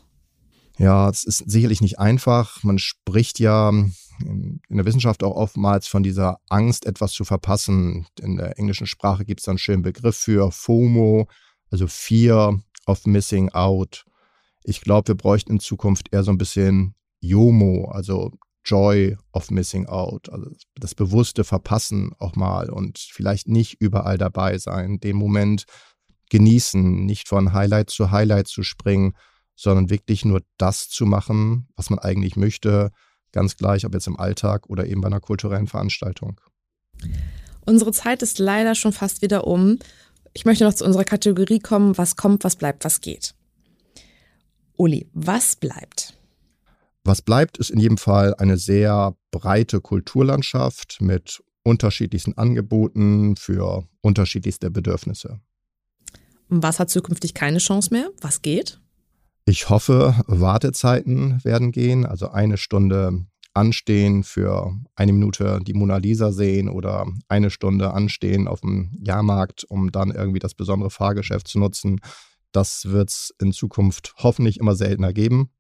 Ja, 0.79 1.09
es 1.09 1.25
ist 1.25 1.51
sicherlich 1.51 1.81
nicht 1.81 1.99
einfach. 1.99 2.63
Man 2.63 2.79
spricht 2.79 3.39
ja 3.39 3.71
in 3.71 4.61
der 4.69 4.85
Wissenschaft 4.85 5.23
auch 5.23 5.35
oftmals 5.35 5.87
von 5.87 6.03
dieser 6.03 6.39
Angst, 6.49 6.87
etwas 6.87 7.13
zu 7.13 7.25
verpassen. 7.25 8.07
In 8.21 8.37
der 8.37 8.59
englischen 8.59 8.87
Sprache 8.87 9.25
gibt 9.25 9.41
es 9.41 9.45
dann 9.45 9.53
einen 9.53 9.59
schönen 9.59 9.83
Begriff 9.83 10.17
für 10.17 10.51
FOMO, 10.51 11.29
also 11.71 11.87
Fear 11.87 12.61
of 12.87 13.07
Missing 13.07 13.51
Out. 13.51 14.05
Ich 14.65 14.81
glaube, 14.81 15.09
wir 15.09 15.15
bräuchten 15.17 15.53
in 15.53 15.61
Zukunft 15.61 16.13
eher 16.13 16.23
so 16.23 16.31
ein 16.31 16.39
bisschen 16.39 16.95
JOMO, 17.21 17.91
also 17.91 18.33
Joy 18.65 19.17
of 19.33 19.51
Missing 19.51 19.87
Out, 19.87 20.29
also 20.31 20.51
das 20.77 20.95
bewusste 20.95 21.45
Verpassen 21.45 22.13
auch 22.19 22.37
mal 22.37 22.71
und 22.71 22.99
vielleicht 22.99 23.49
nicht 23.49 23.81
überall 23.81 24.19
dabei 24.19 24.59
sein, 24.59 25.01
den 25.01 25.17
Moment 25.17 25.65
genießen, 26.31 27.05
nicht 27.05 27.29
von 27.29 27.53
Highlight 27.53 27.91
zu 27.91 28.11
Highlight 28.11 28.49
zu 28.49 28.63
springen, 28.63 29.15
sondern 29.55 29.91
wirklich 29.91 30.25
nur 30.25 30.43
das 30.59 30.89
zu 30.89 31.07
machen, 31.07 31.69
was 31.77 31.91
man 31.91 31.99
eigentlich 31.99 32.37
möchte, 32.37 32.91
ganz 33.33 33.57
gleich, 33.57 33.85
ob 33.85 33.95
jetzt 33.95 34.07
im 34.07 34.19
Alltag 34.19 34.69
oder 34.69 34.87
eben 34.87 35.01
bei 35.01 35.09
einer 35.09 35.21
kulturellen 35.21 35.67
Veranstaltung. 35.67 36.41
Unsere 37.65 37.93
Zeit 37.93 38.23
ist 38.23 38.39
leider 38.39 38.75
schon 38.75 38.93
fast 38.93 39.23
wieder 39.23 39.47
um. 39.47 39.79
Ich 40.33 40.45
möchte 40.45 40.65
noch 40.65 40.75
zu 40.75 40.85
unserer 40.85 41.05
Kategorie 41.05 41.59
kommen, 41.59 41.99
was 41.99 42.17
kommt, 42.17 42.45
was 42.45 42.57
bleibt, 42.57 42.85
was 42.85 43.01
geht. 43.01 43.35
Uli, 44.77 45.09
was 45.13 45.57
bleibt? 45.57 46.15
Was 47.05 47.23
bleibt, 47.23 47.59
ist 47.59 47.71
in 47.71 47.81
jedem 47.81 47.99
Fall 47.99 48.35
eine 48.35 48.57
sehr 48.59 49.17
breite 49.31 49.81
Kulturlandschaft 49.81 50.99
mit 51.01 51.43
unterschiedlichsten 51.65 52.37
Angeboten 52.39 53.37
für 53.37 53.85
unterschiedlichste 54.01 54.71
Bedürfnisse. 54.71 55.41
Was 56.49 56.79
hat 56.79 56.91
zukünftig 56.91 57.35
keine 57.35 57.59
Chance 57.59 57.91
mehr? 57.93 58.11
Was 58.21 58.43
geht? 58.43 58.81
Ich 59.45 59.69
hoffe, 59.71 60.15
Wartezeiten 60.27 61.43
werden 61.45 61.73
gehen, 61.73 62.07
also 62.07 62.29
eine 62.29 62.57
Stunde 62.57 63.27
anstehen 63.55 64.23
für 64.23 64.73
eine 64.95 65.13
Minute 65.13 65.59
die 65.67 65.75
Mona 65.75 65.97
Lisa 65.97 66.33
sehen 66.33 66.69
oder 66.69 67.07
eine 67.29 67.51
Stunde 67.51 67.93
anstehen 67.93 68.49
auf 68.49 68.61
dem 68.61 68.93
Jahrmarkt, 69.03 69.65
um 69.65 69.91
dann 69.93 70.11
irgendwie 70.11 70.39
das 70.39 70.55
besondere 70.55 70.91
Fahrgeschäft 70.91 71.49
zu 71.49 71.59
nutzen. 71.59 72.01
Das 72.53 72.87
wird 72.87 73.11
es 73.11 73.35
in 73.41 73.53
Zukunft 73.53 74.15
hoffentlich 74.19 74.59
immer 74.59 74.75
seltener 74.75 75.13
geben. 75.13 75.51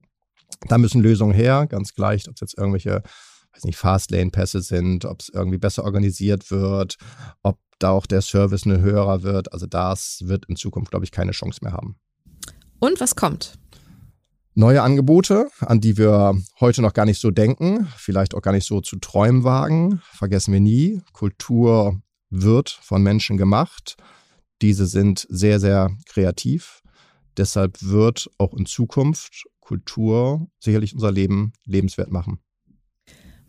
Da 0.69 0.79
müssen 0.79 1.03
Lösungen 1.03 1.35
her, 1.35 1.67
ganz 1.67 1.95
gleich, 1.95 2.29
ob 2.29 2.35
es 2.35 2.41
jetzt 2.41 2.59
irgendwelche, 2.59 3.03
weiß 3.53 3.65
nicht, 3.65 3.77
Fastlane-Pässe 3.77 4.63
sind, 4.63 5.05
ob 5.05 5.21
es 5.21 5.29
irgendwie 5.29 5.59
besser 5.59 5.85
organisiert 5.85 6.51
wird, 6.51 6.97
ob 7.43 7.59
da 7.79 7.91
auch 7.91 8.07
der 8.07 8.23
Service 8.23 8.65
eine 8.65 8.81
höherer 8.81 9.23
wird. 9.23 9.53
Also 9.53 9.67
das 9.67 10.21
wird 10.25 10.47
in 10.47 10.57
Zukunft, 10.57 10.91
glaube 10.91 11.05
ich, 11.05 11.11
keine 11.11 11.33
Chance 11.33 11.61
mehr 11.63 11.73
haben. 11.73 11.97
Und 12.79 13.01
was 13.01 13.17
kommt? 13.17 13.59
Neue 14.55 14.83
Angebote, 14.83 15.49
an 15.61 15.81
die 15.81 15.97
wir 15.97 16.35
heute 16.61 16.83
noch 16.83 16.93
gar 16.93 17.07
nicht 17.07 17.21
so 17.21 17.31
denken, 17.31 17.89
vielleicht 17.97 18.35
auch 18.35 18.43
gar 18.43 18.53
nicht 18.53 18.67
so 18.67 18.83
zu 18.83 18.97
träumen 18.97 19.45
wagen, 19.45 20.03
vergessen 20.13 20.53
wir 20.53 20.61
nie. 20.61 21.01
Kultur 21.13 22.03
wird 22.29 22.69
von 22.69 23.03
Menschen 23.03 23.39
gemacht. 23.39 23.97
Diese 24.61 24.87
sind 24.87 25.27
sehr, 25.31 25.59
sehr 25.59 25.91
kreativ. 26.07 26.83
Deshalb 27.39 27.83
wird 27.83 28.29
auch 28.37 28.53
in 28.53 28.67
Zukunft 28.67 29.45
Kultur 29.63 30.49
sicherlich 30.59 30.93
unser 30.93 31.11
Leben 31.11 31.53
lebenswert 31.65 32.11
machen. 32.11 32.41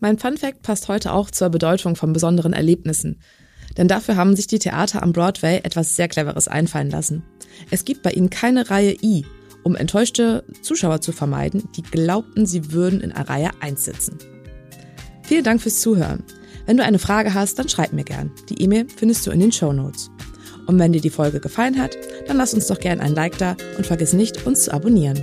Mein 0.00 0.18
Fun 0.18 0.36
Fact 0.36 0.62
passt 0.62 0.88
heute 0.88 1.12
auch 1.12 1.30
zur 1.30 1.50
Bedeutung 1.50 1.96
von 1.96 2.12
besonderen 2.12 2.52
Erlebnissen. 2.52 3.20
Denn 3.76 3.88
dafür 3.88 4.16
haben 4.16 4.36
sich 4.36 4.46
die 4.46 4.58
Theater 4.58 5.02
am 5.02 5.12
Broadway 5.12 5.60
etwas 5.64 5.96
sehr 5.96 6.08
Cleveres 6.08 6.48
einfallen 6.48 6.90
lassen. 6.90 7.24
Es 7.70 7.84
gibt 7.84 8.02
bei 8.02 8.10
ihnen 8.10 8.30
keine 8.30 8.70
Reihe 8.70 8.96
I, 9.02 9.24
um 9.62 9.74
enttäuschte 9.74 10.44
Zuschauer 10.62 11.00
zu 11.00 11.12
vermeiden, 11.12 11.64
die 11.76 11.82
glaubten, 11.82 12.46
sie 12.46 12.72
würden 12.72 13.00
in 13.00 13.12
Reihe 13.12 13.50
1 13.60 13.84
sitzen. 13.84 14.18
Vielen 15.22 15.44
Dank 15.44 15.62
fürs 15.62 15.80
Zuhören. 15.80 16.22
Wenn 16.66 16.76
du 16.76 16.84
eine 16.84 16.98
Frage 16.98 17.34
hast, 17.34 17.58
dann 17.58 17.68
schreib 17.68 17.92
mir 17.92 18.04
gern. 18.04 18.30
Die 18.50 18.60
E-Mail 18.62 18.86
findest 18.94 19.26
du 19.26 19.30
in 19.30 19.40
den 19.40 19.52
Show 19.52 19.72
Notes. 19.72 20.10
Und 20.66 20.78
wenn 20.78 20.92
dir 20.92 21.00
die 21.00 21.10
Folge 21.10 21.40
gefallen 21.40 21.78
hat, 21.78 21.96
dann 22.26 22.36
lass 22.36 22.54
uns 22.54 22.66
doch 22.66 22.78
gern 22.78 23.00
ein 23.00 23.14
Like 23.14 23.38
da 23.38 23.56
und 23.76 23.86
vergiss 23.86 24.12
nicht, 24.12 24.46
uns 24.46 24.64
zu 24.64 24.72
abonnieren. 24.72 25.22